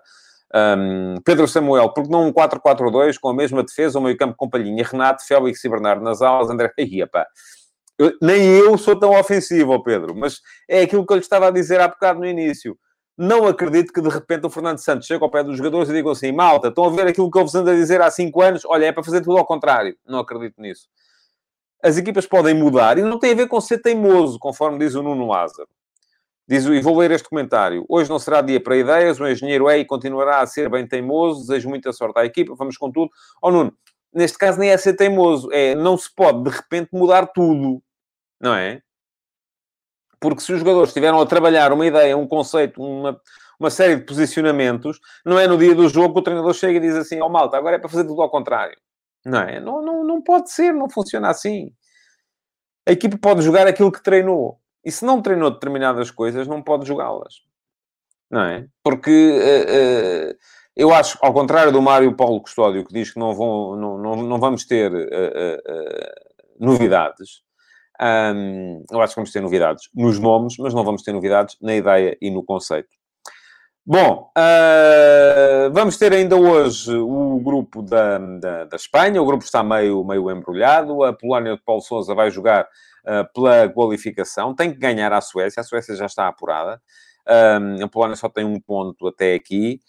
Um, 0.54 1.16
Pedro 1.24 1.48
Samuel, 1.48 1.90
porque 1.90 2.10
não 2.10 2.28
um 2.28 2.32
4-4-2 2.32 3.18
com 3.20 3.28
a 3.28 3.34
mesma 3.34 3.62
defesa, 3.62 3.98
o 3.98 4.02
meio 4.02 4.16
campo 4.16 4.34
com 4.37 4.48
Palhinha, 4.48 4.84
Renato, 4.84 5.26
Félix 5.26 5.64
e 5.64 5.68
Bernardo 5.68 6.02
nas 6.02 6.22
alas, 6.22 6.48
André... 6.48 6.72
Ia, 6.78 7.06
pá. 7.06 7.26
Eu, 7.98 8.12
nem 8.22 8.42
eu 8.42 8.76
sou 8.78 8.98
tão 8.98 9.10
ofensivo, 9.18 9.82
Pedro, 9.82 10.14
mas 10.16 10.40
é 10.68 10.82
aquilo 10.82 11.06
que 11.06 11.12
eu 11.12 11.16
lhe 11.16 11.22
estava 11.22 11.48
a 11.48 11.50
dizer 11.50 11.80
há 11.80 11.88
bocado 11.88 12.20
no 12.20 12.26
início 12.26 12.76
não 13.16 13.46
acredito 13.46 13.92
que 13.92 14.00
de 14.00 14.09
repente 14.09 14.46
o 14.46 14.50
Fernando 14.50 14.79
Santos 14.79 15.07
chegue 15.07 15.22
ao 15.22 15.31
pé 15.31 15.44
dos 15.44 15.57
jogadores 15.57 15.88
e 15.88 15.92
diga 15.92 16.11
assim: 16.11 16.33
malta, 16.33 16.68
estão 16.68 16.85
a 16.85 16.90
ver 16.90 17.07
aquilo 17.07 17.31
que 17.31 17.38
eu 17.38 17.42
vos 17.42 17.55
ando 17.55 17.70
a 17.70 17.74
dizer 17.74 18.00
há 18.00 18.11
5 18.11 18.42
anos? 18.42 18.64
Olha, 18.64 18.87
é 18.87 18.92
para 18.92 19.05
fazer 19.05 19.20
tudo 19.20 19.38
ao 19.38 19.46
contrário. 19.46 19.96
Não 20.07 20.18
acredito 20.18 20.61
nisso. 20.61 20.88
As 21.83 21.96
equipas 21.96 22.27
podem 22.27 22.55
mudar 22.55 22.98
e 22.98 23.03
não 23.03 23.18
tem 23.18 23.33
a 23.33 23.37
ver 23.37 23.46
com 23.46 23.61
ser 23.61 23.79
teimoso, 23.79 24.38
conforme 24.38 24.79
diz 24.79 24.94
o 24.94 25.03
Nuno 25.03 25.29
Lázaro. 25.29 25.68
Diz, 26.46 26.64
e 26.66 26.81
vou 26.81 26.98
ler 26.98 27.11
este 27.11 27.29
comentário. 27.29 27.87
Hoje 27.88 28.11
não 28.11 28.18
será 28.18 28.42
dia 28.42 28.61
para 28.61 28.77
ideias, 28.77 29.18
o 29.18 29.27
engenheiro 29.27 29.68
é 29.68 29.79
e 29.79 29.85
continuará 29.85 30.40
a 30.40 30.46
ser 30.46 30.68
bem 30.68 30.87
teimoso. 30.87 31.40
Desejo 31.40 31.68
muita 31.68 31.92
sorte 31.92 32.18
à 32.18 32.24
equipa, 32.24 32.55
vamos 32.55 32.77
com 32.77 32.90
tudo. 32.90 33.11
Ó 33.40 33.48
oh, 33.48 33.50
Nuno, 33.50 33.72
neste 34.12 34.37
caso 34.37 34.59
nem 34.59 34.70
é 34.70 34.77
ser 34.77 34.94
teimoso, 34.94 35.50
é 35.53 35.74
não 35.74 35.96
se 35.96 36.12
pode 36.14 36.42
de 36.44 36.50
repente 36.50 36.90
mudar 36.92 37.27
tudo, 37.29 37.83
não 38.40 38.55
é? 38.55 38.83
Porque 40.24 40.40
se 40.40 40.54
os 40.54 40.60
jogadores 40.60 40.88
estiveram 40.88 41.20
a 41.20 41.26
trabalhar 41.26 41.70
uma 41.70 41.84
ideia, 41.84 42.16
um 42.16 42.26
conceito, 42.26 42.82
uma, 42.82 43.20
uma 43.60 43.68
série 43.68 43.96
de 43.96 44.06
posicionamentos, 44.06 44.98
não 45.22 45.38
é 45.38 45.46
no 45.46 45.58
dia 45.58 45.74
do 45.74 45.87
jogo 45.87 46.14
que 46.14 46.20
o 46.20 46.22
treinador 46.22 46.54
chega 46.54 46.78
e 46.78 46.80
diz 46.80 46.96
assim, 46.96 47.20
ó 47.20 47.26
oh, 47.26 47.28
malta, 47.28 47.58
agora 47.58 47.76
é 47.76 47.78
para 47.78 47.90
fazer 47.90 48.06
tudo 48.06 48.22
ao 48.22 48.30
contrário. 48.30 48.74
Não 49.22 49.40
é? 49.40 49.60
Não, 49.60 49.82
não, 49.82 50.02
não 50.02 50.22
pode 50.22 50.50
ser, 50.50 50.72
não 50.72 50.88
funciona 50.88 51.28
assim. 51.28 51.70
A 52.88 52.92
equipe 52.92 53.18
pode 53.18 53.42
jogar 53.42 53.66
aquilo 53.66 53.92
que 53.92 54.02
treinou. 54.02 54.58
E 54.82 54.90
se 54.90 55.04
não 55.04 55.20
treinou 55.20 55.50
determinadas 55.50 56.10
coisas, 56.10 56.48
não 56.48 56.62
pode 56.62 56.88
jogá-las. 56.88 57.42
Não 58.30 58.40
é? 58.44 58.66
Porque 58.82 59.10
uh, 59.10 60.30
uh, 60.32 60.38
eu 60.74 60.90
acho, 60.94 61.18
ao 61.20 61.34
contrário 61.34 61.70
do 61.70 61.82
Mário 61.82 62.16
Paulo 62.16 62.40
Custódio, 62.40 62.82
que 62.82 62.94
diz 62.94 63.12
que 63.12 63.20
não, 63.20 63.34
vão, 63.34 63.76
não, 63.76 63.98
não, 63.98 64.16
não 64.22 64.40
vamos 64.40 64.64
ter 64.64 64.90
uh, 64.90 65.62
novidades, 66.58 67.43
um, 68.00 68.85
eu 68.90 69.00
acho 69.00 69.14
que 69.14 69.20
vamos 69.20 69.33
ter 69.33 69.40
novidades 69.40 69.88
nos 69.94 70.18
nomes, 70.18 70.57
mas 70.59 70.74
não 70.74 70.85
vamos 70.85 71.02
ter 71.02 71.12
novidades 71.12 71.57
na 71.61 71.74
ideia 71.74 72.16
e 72.20 72.30
no 72.30 72.42
conceito. 72.42 72.88
Bom, 73.87 74.30
uh, 74.37 75.70
vamos 75.72 75.98
ter 75.98 76.11
ainda 76.14 76.37
hoje 76.37 76.96
o 76.96 77.38
grupo 77.38 77.83
da, 77.83 78.16
da, 78.16 78.64
da, 78.64 78.76
Espanha. 78.76 79.20
O 79.20 79.26
grupo 79.26 79.44
está 79.44 79.62
meio, 79.62 80.02
meio 80.02 80.30
embrulhado. 80.30 81.04
A 81.04 81.12
Polónia 81.12 81.54
de 81.54 81.62
Paulo 81.62 81.83
Sousa 81.83 82.14
vai 82.14 82.30
jogar 82.30 82.64
uh, 82.64 83.30
pela 83.35 83.68
qualificação. 83.68 84.54
Tem 84.54 84.72
que 84.72 84.78
ganhar 84.78 85.12
a 85.12 85.20
Suécia. 85.20 85.61
A 85.61 85.64
Suécia 85.64 85.94
já 85.94 86.07
está 86.07 86.26
apurada. 86.26 86.80
Um, 87.28 87.85
a 87.85 87.88
Polónia 87.88 88.16
só 88.16 88.28
tem 88.28 88.44
um 88.44 88.59
ponto 88.59 89.07
até 89.07 89.35
aqui. 89.35 89.80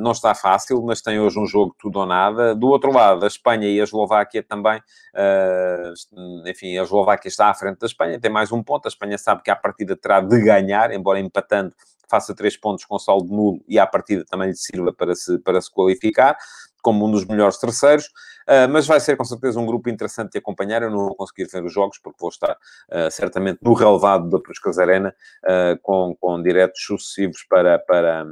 Não 0.00 0.12
está 0.12 0.34
fácil, 0.34 0.82
mas 0.82 1.00
tem 1.00 1.18
hoje 1.18 1.38
um 1.38 1.46
jogo 1.46 1.74
tudo 1.78 2.00
ou 2.00 2.06
nada. 2.06 2.54
Do 2.54 2.68
outro 2.68 2.92
lado, 2.92 3.24
a 3.24 3.28
Espanha 3.28 3.68
e 3.68 3.80
a 3.80 3.84
Eslováquia 3.84 4.42
também. 4.42 4.80
Uh, 5.14 6.48
enfim, 6.48 6.76
a 6.78 6.82
Eslováquia 6.82 7.28
está 7.28 7.48
à 7.48 7.54
frente 7.54 7.78
da 7.78 7.86
Espanha, 7.86 8.20
tem 8.20 8.30
mais 8.30 8.52
um 8.52 8.62
ponto. 8.62 8.86
A 8.86 8.88
Espanha 8.88 9.16
sabe 9.18 9.42
que 9.42 9.50
a 9.50 9.56
partida 9.56 9.96
terá 9.96 10.20
de 10.20 10.40
ganhar, 10.40 10.92
embora 10.92 11.18
empatando, 11.18 11.72
faça 12.08 12.34
três 12.34 12.56
pontos 12.56 12.84
com 12.84 12.98
saldo 12.98 13.32
nulo 13.32 13.64
e 13.66 13.78
a 13.78 13.86
partida 13.86 14.24
também 14.24 14.48
lhe 14.48 14.56
sirva 14.56 14.92
para 14.92 15.14
se, 15.14 15.38
para 15.38 15.60
se 15.60 15.70
qualificar 15.70 16.36
como 16.82 17.06
um 17.06 17.10
dos 17.10 17.24
melhores 17.24 17.58
terceiros. 17.58 18.10
Uh, 18.48 18.68
mas 18.70 18.86
vai 18.86 19.00
ser 19.00 19.16
com 19.16 19.24
certeza 19.24 19.58
um 19.58 19.66
grupo 19.66 19.88
interessante 19.88 20.32
de 20.32 20.38
acompanhar. 20.38 20.82
Eu 20.82 20.90
não 20.90 20.98
vou 20.98 21.14
conseguir 21.14 21.46
ver 21.46 21.64
os 21.64 21.72
jogos 21.72 21.98
porque 21.98 22.18
vou 22.20 22.28
estar 22.28 22.52
uh, 22.52 23.10
certamente 23.10 23.60
no 23.62 23.72
relevado 23.72 24.28
da 24.28 24.38
Puscas 24.38 24.78
Arena 24.78 25.14
uh, 25.44 25.78
com, 25.82 26.14
com 26.20 26.42
diretos 26.42 26.82
sucessivos 26.82 27.44
para, 27.48 27.78
para, 27.78 28.26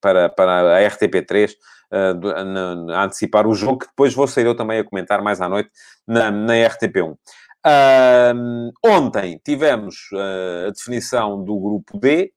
para, 0.00 0.28
para 0.28 0.76
a 0.76 0.90
RTP3 0.90 1.54
a 1.90 3.04
antecipar 3.04 3.46
o 3.46 3.54
jogo 3.54 3.78
que 3.78 3.86
depois 3.86 4.12
vou 4.12 4.26
sair 4.26 4.44
eu 4.44 4.54
também 4.54 4.78
a 4.78 4.84
comentar 4.84 5.22
mais 5.22 5.40
à 5.40 5.48
noite 5.48 5.70
na, 6.06 6.30
na 6.30 6.52
RTP1. 6.52 7.16
ontem 8.84 9.40
tivemos 9.42 9.96
a 10.66 10.70
definição 10.70 11.42
do 11.42 11.58
grupo 11.58 11.98
D, 11.98 12.30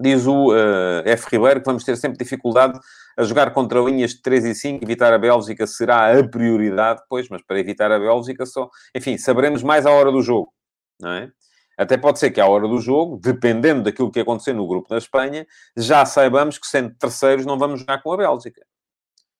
Diz 0.00 0.26
o 0.26 0.52
uh, 0.52 1.02
F. 1.04 1.28
Ribeiro 1.30 1.60
que 1.60 1.66
vamos 1.66 1.84
ter 1.84 1.96
sempre 1.96 2.18
dificuldade 2.18 2.78
a 3.16 3.22
jogar 3.24 3.52
contra 3.52 3.80
linhas 3.80 4.12
de 4.12 4.22
3 4.22 4.44
e 4.46 4.54
5, 4.54 4.84
evitar 4.84 5.12
a 5.12 5.18
Bélgica 5.18 5.66
será 5.66 6.18
a 6.18 6.26
prioridade, 6.26 7.02
pois, 7.08 7.28
mas 7.28 7.42
para 7.42 7.58
evitar 7.58 7.92
a 7.92 7.98
Bélgica 7.98 8.46
só... 8.46 8.70
Enfim, 8.94 9.18
saberemos 9.18 9.62
mais 9.62 9.84
à 9.84 9.90
hora 9.90 10.10
do 10.10 10.22
jogo, 10.22 10.52
não 10.98 11.10
é? 11.10 11.30
Até 11.76 11.96
pode 11.96 12.18
ser 12.18 12.30
que 12.30 12.40
à 12.40 12.46
hora 12.46 12.68
do 12.68 12.78
jogo, 12.78 13.18
dependendo 13.18 13.82
daquilo 13.82 14.10
que 14.10 14.20
acontecer 14.20 14.52
no 14.52 14.66
grupo 14.66 14.88
da 14.88 14.98
Espanha, 14.98 15.46
já 15.76 16.04
saibamos 16.04 16.58
que 16.58 16.66
sendo 16.66 16.94
terceiros 16.94 17.46
não 17.46 17.58
vamos 17.58 17.80
jogar 17.80 18.02
com 18.02 18.12
a 18.12 18.16
Bélgica. 18.16 18.62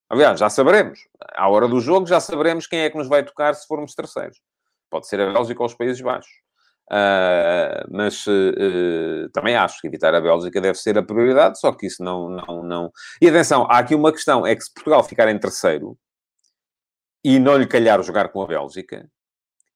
Aliás, 0.08 0.40
já 0.40 0.50
saberemos. 0.50 1.00
À 1.34 1.48
hora 1.48 1.68
do 1.68 1.80
jogo 1.80 2.06
já 2.06 2.20
saberemos 2.20 2.66
quem 2.66 2.80
é 2.80 2.90
que 2.90 2.98
nos 2.98 3.08
vai 3.08 3.24
tocar 3.24 3.54
se 3.54 3.66
formos 3.66 3.94
terceiros. 3.94 4.40
Pode 4.90 5.06
ser 5.06 5.20
a 5.20 5.32
Bélgica 5.32 5.62
ou 5.62 5.66
os 5.66 5.74
Países 5.74 6.00
Baixos. 6.00 6.32
Uh, 6.92 7.88
mas 7.90 8.26
uh, 8.26 9.30
também 9.32 9.56
acho 9.56 9.80
que 9.80 9.86
evitar 9.86 10.14
a 10.14 10.20
Bélgica 10.20 10.60
deve 10.60 10.76
ser 10.76 10.98
a 10.98 11.02
prioridade, 11.02 11.58
só 11.58 11.72
que 11.72 11.86
isso 11.86 12.04
não, 12.04 12.28
não, 12.28 12.62
não. 12.62 12.92
E 13.18 13.30
atenção, 13.30 13.66
há 13.70 13.78
aqui 13.78 13.94
uma 13.94 14.12
questão: 14.12 14.46
é 14.46 14.54
que 14.54 14.62
se 14.62 14.74
Portugal 14.74 15.02
ficar 15.02 15.26
em 15.30 15.38
terceiro 15.38 15.96
e 17.24 17.38
não 17.38 17.56
lhe 17.56 17.66
calhar 17.66 18.02
jogar 18.02 18.28
com 18.28 18.42
a 18.42 18.46
Bélgica, 18.46 19.08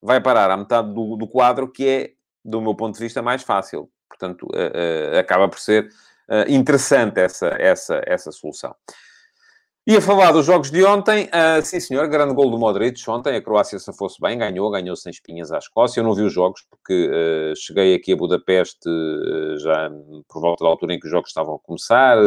vai 0.02 0.20
parar 0.20 0.50
à 0.50 0.56
metade 0.58 0.92
do, 0.92 1.16
do 1.16 1.26
quadro, 1.26 1.72
que 1.72 1.88
é, 1.88 2.10
do 2.44 2.60
meu 2.60 2.74
ponto 2.74 2.94
de 2.94 3.00
vista, 3.02 3.22
mais 3.22 3.42
fácil. 3.42 3.90
Portanto, 4.10 4.46
uh, 4.48 5.18
acaba 5.18 5.48
por 5.48 5.58
ser 5.58 5.88
interessante 6.48 7.20
essa, 7.20 7.56
essa, 7.58 8.02
essa 8.04 8.32
solução. 8.32 8.74
E 9.88 9.96
a 9.96 10.00
falar 10.00 10.32
dos 10.32 10.44
jogos 10.44 10.68
de 10.68 10.84
ontem, 10.84 11.26
uh, 11.26 11.64
sim 11.64 11.78
senhor, 11.78 12.08
grande 12.08 12.34
gol 12.34 12.50
do 12.50 12.58
Modric 12.58 13.08
ontem, 13.08 13.36
a 13.36 13.40
Croácia 13.40 13.78
se 13.78 13.92
fosse 13.92 14.20
bem, 14.20 14.36
ganhou, 14.36 14.68
ganhou 14.68 14.96
sem 14.96 15.10
espinhas 15.10 15.52
à 15.52 15.58
Escócia, 15.58 16.00
eu 16.00 16.04
não 16.04 16.12
vi 16.12 16.22
os 16.22 16.32
jogos 16.32 16.66
porque 16.68 17.08
uh, 17.08 17.54
cheguei 17.56 17.94
aqui 17.94 18.12
a 18.12 18.16
Budapeste 18.16 18.88
uh, 18.88 19.56
já 19.60 19.88
por 20.28 20.40
volta 20.40 20.64
da 20.64 20.70
altura 20.70 20.94
em 20.94 20.98
que 20.98 21.06
os 21.06 21.12
jogos 21.12 21.30
estavam 21.30 21.54
a 21.54 21.58
começar, 21.60 22.18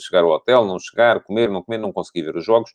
chegar 0.00 0.24
ao 0.24 0.30
hotel, 0.30 0.64
não 0.64 0.76
chegar, 0.80 1.20
comer, 1.22 1.48
não 1.48 1.62
comer, 1.62 1.78
não 1.78 1.92
consegui 1.92 2.20
ver 2.20 2.34
os 2.34 2.44
jogos, 2.44 2.72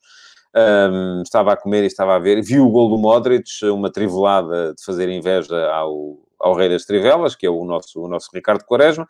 um, 0.55 1.21
estava 1.21 1.51
a 1.51 1.57
comer 1.57 1.83
e 1.83 1.87
estava 1.87 2.15
a 2.15 2.19
ver, 2.19 2.41
viu 2.41 2.65
o 2.65 2.71
gol 2.71 2.87
do 2.87 2.97
Modric, 2.97 3.49
uma 3.65 3.91
trivelada 3.91 4.73
de 4.73 4.85
fazer 4.85 5.09
inveja 5.09 5.69
ao, 5.69 6.17
ao 6.39 6.53
Rei 6.53 6.69
das 6.69 6.85
Trivelas, 6.85 7.35
que 7.35 7.45
é 7.45 7.49
o 7.49 7.65
nosso, 7.65 8.01
o 8.01 8.07
nosso 8.07 8.29
Ricardo 8.33 8.63
Quaresma. 8.63 9.05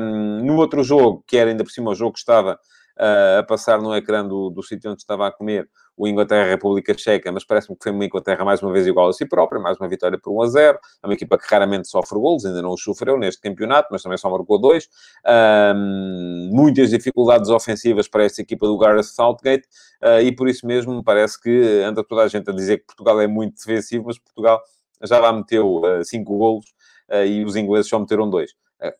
Um, 0.00 0.44
no 0.44 0.56
outro 0.58 0.84
jogo, 0.84 1.24
que 1.26 1.36
era 1.36 1.50
ainda 1.50 1.64
por 1.64 1.70
cima 1.70 1.90
o 1.90 1.94
jogo 1.94 2.12
que 2.12 2.20
estava 2.20 2.56
uh, 2.98 3.40
a 3.40 3.42
passar 3.42 3.80
no 3.80 3.94
ecrã 3.94 4.26
do, 4.26 4.50
do 4.50 4.62
sítio 4.62 4.90
onde 4.90 5.00
estava 5.00 5.26
a 5.26 5.32
comer, 5.32 5.68
o 5.96 6.08
Inglaterra-República 6.08 6.96
Checa, 6.96 7.30
mas 7.30 7.44
parece-me 7.44 7.76
que 7.76 7.82
foi 7.82 7.92
uma 7.92 8.04
Inglaterra 8.04 8.44
mais 8.44 8.62
uma 8.62 8.72
vez 8.72 8.86
igual 8.86 9.08
a 9.08 9.12
si 9.12 9.26
própria, 9.26 9.60
mais 9.60 9.78
uma 9.78 9.88
vitória 9.88 10.18
por 10.18 10.32
1 10.32 10.42
a 10.42 10.46
0. 10.48 10.78
É 11.02 11.06
uma 11.06 11.14
equipa 11.14 11.38
que 11.38 11.44
raramente 11.48 11.88
sofre 11.88 12.18
golos, 12.18 12.44
ainda 12.44 12.62
não 12.62 12.70
os 12.70 12.82
sofreu 12.82 13.18
neste 13.18 13.40
campeonato, 13.40 13.88
mas 13.92 14.02
também 14.02 14.16
só 14.16 14.30
marcou 14.30 14.58
dois. 14.58 14.88
Um, 15.26 16.50
muitas 16.52 16.90
dificuldades 16.90 17.50
ofensivas 17.50 18.08
para 18.08 18.24
esta 18.24 18.40
equipa 18.40 18.66
do 18.66 18.78
Gareth 18.78 19.04
Southgate 19.04 19.68
uh, 20.02 20.20
e 20.22 20.34
por 20.34 20.48
isso 20.48 20.66
mesmo 20.66 20.94
me 20.94 21.04
parece 21.04 21.40
que 21.40 21.82
anda 21.84 22.02
toda 22.02 22.22
a 22.22 22.28
gente 22.28 22.48
a 22.48 22.52
dizer 22.52 22.78
que 22.78 22.86
Portugal 22.86 23.20
é 23.20 23.26
muito 23.26 23.56
defensivo, 23.56 24.06
mas 24.06 24.18
Portugal 24.18 24.60
já 25.02 25.18
lá 25.18 25.32
meteu 25.32 25.82
uh, 25.82 26.04
cinco 26.04 26.36
golos 26.38 26.66
uh, 27.10 27.24
e 27.24 27.44
os 27.44 27.54
ingleses 27.54 27.88
só 27.88 27.98
meteram 27.98 28.30
dois 28.30 28.52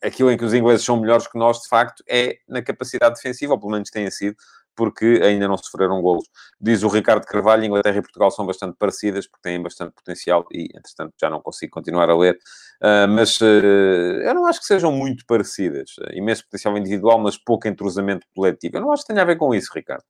aquilo 0.02 0.30
em 0.30 0.36
que 0.36 0.44
os 0.44 0.54
ingleses 0.54 0.84
são 0.84 1.00
melhores 1.00 1.26
que 1.26 1.38
nós, 1.38 1.60
de 1.60 1.68
facto, 1.68 2.02
é 2.08 2.36
na 2.48 2.62
capacidade 2.62 3.14
defensiva, 3.16 3.54
ou 3.54 3.58
pelo 3.58 3.72
menos 3.72 3.90
têm 3.90 4.10
sido, 4.10 4.36
porque 4.74 5.20
ainda 5.22 5.46
não 5.46 5.56
sofreram 5.56 6.00
golos. 6.00 6.24
Diz 6.60 6.82
o 6.82 6.88
Ricardo 6.88 7.26
Carvalho, 7.26 7.64
Inglaterra 7.64 7.98
e 7.98 8.02
Portugal 8.02 8.30
são 8.30 8.46
bastante 8.46 8.76
parecidas, 8.78 9.26
porque 9.26 9.42
têm 9.42 9.62
bastante 9.62 9.92
potencial, 9.92 10.46
e, 10.52 10.64
entretanto, 10.74 11.12
já 11.20 11.28
não 11.28 11.40
consigo 11.40 11.72
continuar 11.72 12.08
a 12.08 12.16
ler, 12.16 12.38
uh, 12.82 13.08
mas 13.08 13.40
uh, 13.40 13.44
eu 13.44 14.34
não 14.34 14.46
acho 14.46 14.60
que 14.60 14.66
sejam 14.66 14.92
muito 14.92 15.24
parecidas. 15.26 15.90
Imenso 16.12 16.44
potencial 16.44 16.76
individual, 16.76 17.18
mas 17.18 17.36
pouco 17.36 17.68
entrosamento 17.68 18.26
coletivo. 18.34 18.76
Eu 18.76 18.80
não 18.80 18.92
acho 18.92 19.02
que 19.02 19.08
tenha 19.08 19.22
a 19.22 19.26
ver 19.26 19.36
com 19.36 19.54
isso, 19.54 19.70
Ricardo. 19.74 20.04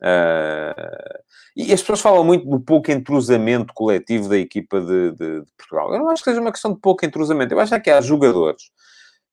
Uh, 0.00 1.18
e 1.56 1.72
as 1.72 1.80
pessoas 1.80 2.00
falam 2.00 2.22
muito 2.22 2.48
do 2.48 2.60
pouco 2.60 2.92
entrosamento 2.92 3.74
coletivo 3.74 4.28
da 4.28 4.38
equipa 4.38 4.80
de, 4.80 5.10
de, 5.12 5.40
de, 5.40 5.52
Portugal. 5.56 5.92
Eu 5.92 5.98
não 5.98 6.10
acho 6.10 6.22
que 6.22 6.30
seja 6.30 6.40
uma 6.40 6.52
questão 6.52 6.72
de 6.72 6.80
pouco 6.80 7.04
entrosamento. 7.04 7.52
Eu 7.52 7.58
acho 7.58 7.80
que 7.80 7.90
há 7.90 8.00
jogadores 8.00 8.62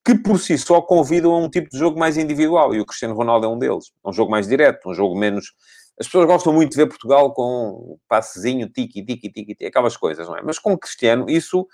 que 0.05 0.15
por 0.15 0.39
si 0.39 0.55
só 0.57 0.81
convidam 0.81 1.33
a 1.33 1.39
um 1.39 1.49
tipo 1.49 1.67
de 1.69 1.79
jogo 1.79 1.97
mais 1.97 2.15
individual, 2.15 2.75
e 2.75 2.79
o 2.79 2.85
Cristiano 2.85 3.15
Ronaldo 3.15 3.47
é 3.47 3.49
um 3.49 3.57
deles. 3.57 3.91
Um 4.05 4.13
jogo 4.13 4.29
mais 4.29 4.47
direto, 4.47 4.89
um 4.89 4.93
jogo 4.93 5.17
menos... 5.17 5.53
As 5.99 6.05
pessoas 6.05 6.27
gostam 6.27 6.53
muito 6.53 6.71
de 6.71 6.77
ver 6.77 6.87
Portugal 6.87 7.33
com 7.33 7.93
um 7.93 7.97
passezinho, 8.07 8.69
tiki, 8.69 9.03
tiki, 9.03 9.29
tiki, 9.29 9.45
tiki, 9.55 9.65
aquelas 9.65 9.97
coisas, 9.97 10.27
não 10.27 10.37
é? 10.37 10.41
Mas 10.43 10.59
com 10.59 10.73
o 10.73 10.77
Cristiano, 10.77 11.25
isso 11.27 11.65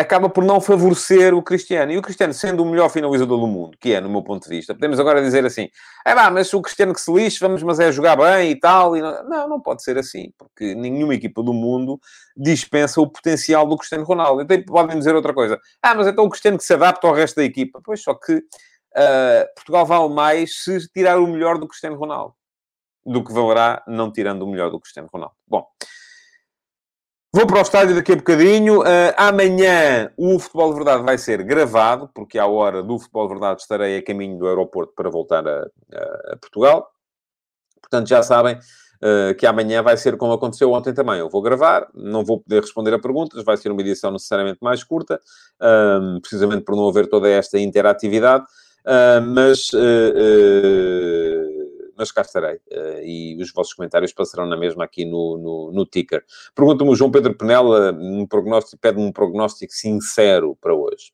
acaba 0.00 0.28
por 0.28 0.42
não 0.42 0.60
favorecer 0.60 1.34
o 1.34 1.42
Cristiano. 1.42 1.92
E 1.92 1.98
o 1.98 2.02
Cristiano, 2.02 2.32
sendo 2.32 2.62
o 2.62 2.66
melhor 2.66 2.88
finalizador 2.88 3.38
do 3.38 3.46
mundo, 3.46 3.76
que 3.78 3.92
é, 3.92 4.00
no 4.00 4.08
meu 4.08 4.22
ponto 4.22 4.44
de 4.44 4.48
vista, 4.48 4.74
podemos 4.74 4.98
agora 4.98 5.22
dizer 5.22 5.44
assim: 5.44 5.68
é 6.04 6.14
pá, 6.14 6.30
mas 6.30 6.52
o 6.52 6.62
Cristiano 6.62 6.94
que 6.94 7.00
se 7.00 7.12
lixe, 7.12 7.38
vamos, 7.38 7.62
mas 7.62 7.78
é 7.78 7.92
jogar 7.92 8.16
bem 8.16 8.50
e 8.50 8.58
tal. 8.58 8.96
E 8.96 9.00
não... 9.00 9.28
não, 9.28 9.48
não 9.48 9.60
pode 9.60 9.82
ser 9.82 9.98
assim, 9.98 10.32
porque 10.38 10.74
nenhuma 10.74 11.14
equipa 11.14 11.42
do 11.42 11.52
mundo 11.52 12.00
dispensa 12.36 13.00
o 13.00 13.08
potencial 13.08 13.66
do 13.66 13.76
Cristiano 13.76 14.04
Ronaldo. 14.04 14.42
Então 14.42 14.62
podem 14.64 14.98
dizer 14.98 15.14
outra 15.14 15.34
coisa: 15.34 15.58
ah, 15.82 15.94
mas 15.94 16.06
então 16.06 16.24
o 16.24 16.30
Cristiano 16.30 16.58
que 16.58 16.64
se 16.64 16.74
adapta 16.74 17.06
ao 17.06 17.14
resto 17.14 17.36
da 17.36 17.44
equipa. 17.44 17.80
Pois 17.84 18.02
só 18.02 18.14
que 18.14 18.34
uh, 18.34 19.54
Portugal 19.54 19.86
vale 19.86 20.12
mais 20.14 20.62
se 20.64 20.88
tirar 20.88 21.18
o 21.18 21.26
melhor 21.26 21.58
do 21.58 21.68
Cristiano 21.68 21.96
Ronaldo 21.96 22.34
do 23.04 23.24
que 23.24 23.32
valerá 23.32 23.82
não 23.86 24.12
tirando 24.12 24.42
o 24.42 24.46
melhor 24.46 24.70
do 24.70 24.78
Cristiano 24.78 25.08
Ronaldo. 25.12 25.34
Bom. 25.46 25.66
Vou 27.32 27.46
para 27.46 27.60
o 27.60 27.62
estádio 27.62 27.94
daqui 27.94 28.12
a 28.12 28.16
bocadinho. 28.16 28.80
Uh, 28.80 29.14
amanhã 29.16 30.10
o 30.16 30.38
Futebol 30.40 30.70
de 30.70 30.76
Verdade 30.76 31.04
vai 31.04 31.16
ser 31.16 31.42
gravado, 31.44 32.10
porque 32.12 32.38
à 32.38 32.46
hora 32.46 32.82
do 32.82 32.98
Futebol 32.98 33.28
de 33.28 33.34
Verdade 33.34 33.60
estarei 33.60 33.98
a 33.98 34.04
caminho 34.04 34.36
do 34.36 34.48
aeroporto 34.48 34.92
para 34.96 35.08
voltar 35.08 35.46
a, 35.46 35.60
a, 35.60 36.32
a 36.32 36.36
Portugal. 36.36 36.90
Portanto, 37.80 38.08
já 38.08 38.20
sabem 38.22 38.56
uh, 38.56 39.34
que 39.36 39.46
amanhã 39.46 39.80
vai 39.80 39.96
ser 39.96 40.16
como 40.16 40.32
aconteceu 40.32 40.72
ontem 40.72 40.92
também. 40.92 41.20
Eu 41.20 41.30
vou 41.30 41.40
gravar, 41.40 41.86
não 41.94 42.24
vou 42.24 42.40
poder 42.40 42.62
responder 42.62 42.94
a 42.94 42.98
perguntas, 42.98 43.44
vai 43.44 43.56
ser 43.56 43.70
uma 43.70 43.80
edição 43.80 44.10
necessariamente 44.10 44.58
mais 44.60 44.82
curta, 44.82 45.20
uh, 45.62 46.20
precisamente 46.20 46.64
por 46.64 46.74
não 46.74 46.88
haver 46.88 47.08
toda 47.08 47.28
esta 47.28 47.60
interatividade. 47.60 48.44
Ah, 48.84 49.20
mas 49.20 49.70
mas 52.00 52.10
cá 52.10 52.22
estarei. 52.22 52.56
Uh, 52.72 53.02
e 53.04 53.36
os 53.40 53.52
vossos 53.52 53.74
comentários 53.74 54.12
passarão 54.12 54.46
na 54.46 54.56
mesma 54.56 54.84
aqui 54.84 55.04
no, 55.04 55.36
no, 55.36 55.72
no 55.72 55.84
ticker. 55.84 56.24
Pergunta-me 56.54 56.90
o 56.90 56.94
João 56.94 57.10
Pedro 57.10 57.36
Penela, 57.36 57.92
um 57.92 58.26
prognóstico, 58.26 58.80
pede-me 58.80 59.04
um 59.04 59.12
prognóstico 59.12 59.72
sincero 59.72 60.56
para 60.60 60.74
hoje. 60.74 61.12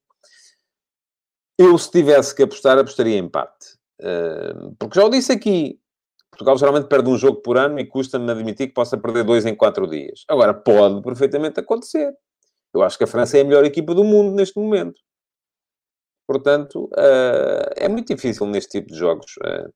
Eu, 1.59 1.77
se 1.77 1.91
tivesse 1.91 2.35
que 2.35 2.45
apostar, 2.45 2.79
apostaria 2.79 3.17
em 3.17 3.25
empate. 3.25 3.77
Uh, 4.01 4.75
porque 4.79 5.01
já 5.01 5.05
o 5.05 5.11
disse 5.11 5.33
aqui, 5.33 5.81
Portugal 6.31 6.57
geralmente 6.57 6.87
perde 6.87 7.11
um 7.11 7.17
jogo 7.17 7.41
por 7.43 7.59
ano 7.59 7.81
e 7.81 7.87
custa-me 7.87 8.31
admitir 8.31 8.69
que 8.69 8.75
possa 8.75 8.97
perder 8.97 9.25
dois 9.25 9.45
em 9.45 9.57
quatro 9.57 9.89
dias. 9.89 10.25
Agora, 10.29 10.55
pode 10.55 11.03
perfeitamente 11.03 11.59
acontecer. 11.59 12.15
Eu 12.73 12.83
acho 12.83 12.97
que 12.97 13.05
a 13.05 13.09
França 13.09 13.39
é 13.39 13.41
a 13.41 13.45
melhor 13.45 13.65
equipa 13.65 13.93
do 13.93 14.05
mundo 14.05 14.37
neste 14.37 14.61
momento. 14.61 15.01
Portanto, 16.29 16.85
uh, 16.93 17.73
é 17.77 17.89
muito 17.89 18.15
difícil 18.15 18.47
neste 18.47 18.79
tipo 18.79 18.93
de 18.93 18.99
jogos. 18.99 19.33
Uh, 19.39 19.73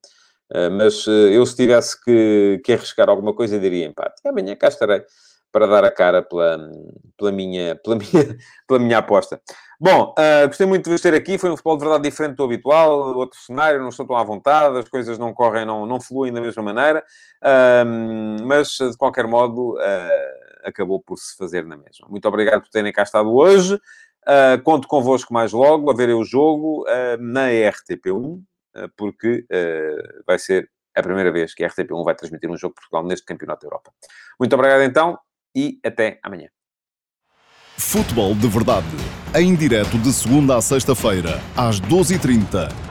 mas 0.71 1.05
eh, 1.07 1.35
eu, 1.37 1.45
se 1.45 1.55
tivesse 1.55 2.01
que, 2.03 2.61
que 2.63 2.73
arriscar 2.73 3.09
alguma 3.09 3.33
coisa, 3.33 3.59
diria 3.59 3.85
empate. 3.85 4.21
E 4.23 4.27
amanhã 4.29 4.55
cá 4.55 4.67
estarei 4.67 5.03
para 5.51 5.67
dar 5.67 5.83
a 5.83 5.91
cara 5.91 6.21
pela, 6.21 6.57
pela, 7.17 7.31
minha, 7.31 7.75
pela, 7.83 7.95
minha, 7.95 8.37
pela 8.67 8.79
minha 8.79 8.97
aposta. 8.97 9.41
Bom, 9.79 10.13
uh, 10.17 10.47
gostei 10.47 10.67
muito 10.67 10.85
de 10.85 10.91
vos 10.91 11.01
ter 11.01 11.13
aqui. 11.13 11.37
Foi 11.37 11.49
um 11.49 11.57
futebol 11.57 11.77
de 11.77 11.83
verdade 11.83 12.09
diferente 12.09 12.35
do 12.35 12.43
habitual, 12.43 13.15
outro 13.17 13.39
cenário, 13.39 13.81
não 13.81 13.89
estou 13.89 14.05
tão 14.05 14.15
à 14.15 14.23
vontade, 14.23 14.77
as 14.77 14.87
coisas 14.87 15.17
não 15.17 15.33
correm, 15.33 15.65
não, 15.65 15.85
não 15.85 15.99
fluem 15.99 16.31
da 16.31 16.41
mesma 16.41 16.61
maneira, 16.63 17.03
uh, 17.43 18.45
mas 18.45 18.77
de 18.77 18.95
qualquer 18.97 19.27
modo 19.27 19.75
uh, 19.75 20.67
acabou 20.67 21.01
por 21.01 21.17
se 21.17 21.35
fazer 21.35 21.65
na 21.65 21.77
mesma. 21.77 22.07
Muito 22.09 22.27
obrigado 22.27 22.61
por 22.61 22.69
terem 22.69 22.93
cá 22.93 23.03
estado 23.03 23.33
hoje. 23.33 23.79
conto 24.63 24.87
convosco 24.87 25.33
mais 25.33 25.51
logo 25.51 25.89
a 25.89 25.95
ver 25.95 26.13
o 26.13 26.23
jogo 26.23 26.85
na 27.19 27.47
RTP1 27.47 28.37
eh, 28.37 28.50
porque 28.97 29.45
uh, 29.51 30.23
vai 30.25 30.39
ser 30.39 30.69
a 30.95 31.01
primeira 31.01 31.31
vez 31.31 31.53
que 31.53 31.63
a 31.63 31.69
RTP1 31.69 32.03
vai 32.03 32.15
transmitir 32.15 32.49
um 32.49 32.57
jogo 32.57 32.73
de 32.73 32.81
Portugal 32.81 33.03
neste 33.05 33.25
Campeonato 33.25 33.61
da 33.61 33.67
Europa. 33.67 33.91
Muito 34.39 34.53
obrigado 34.53 34.81
então 34.81 35.17
e 35.55 35.79
até 35.85 36.19
amanhã. 36.23 36.49
Futebol 37.77 38.35
de 38.35 38.47
Verdade, 38.47 38.85
em 39.35 39.55
direto 39.55 39.97
de 39.97 40.13
segunda 40.13 40.57
a 40.57 40.61
sexta-feira, 40.61 41.39
às 41.55 41.81
12h30 41.81 42.90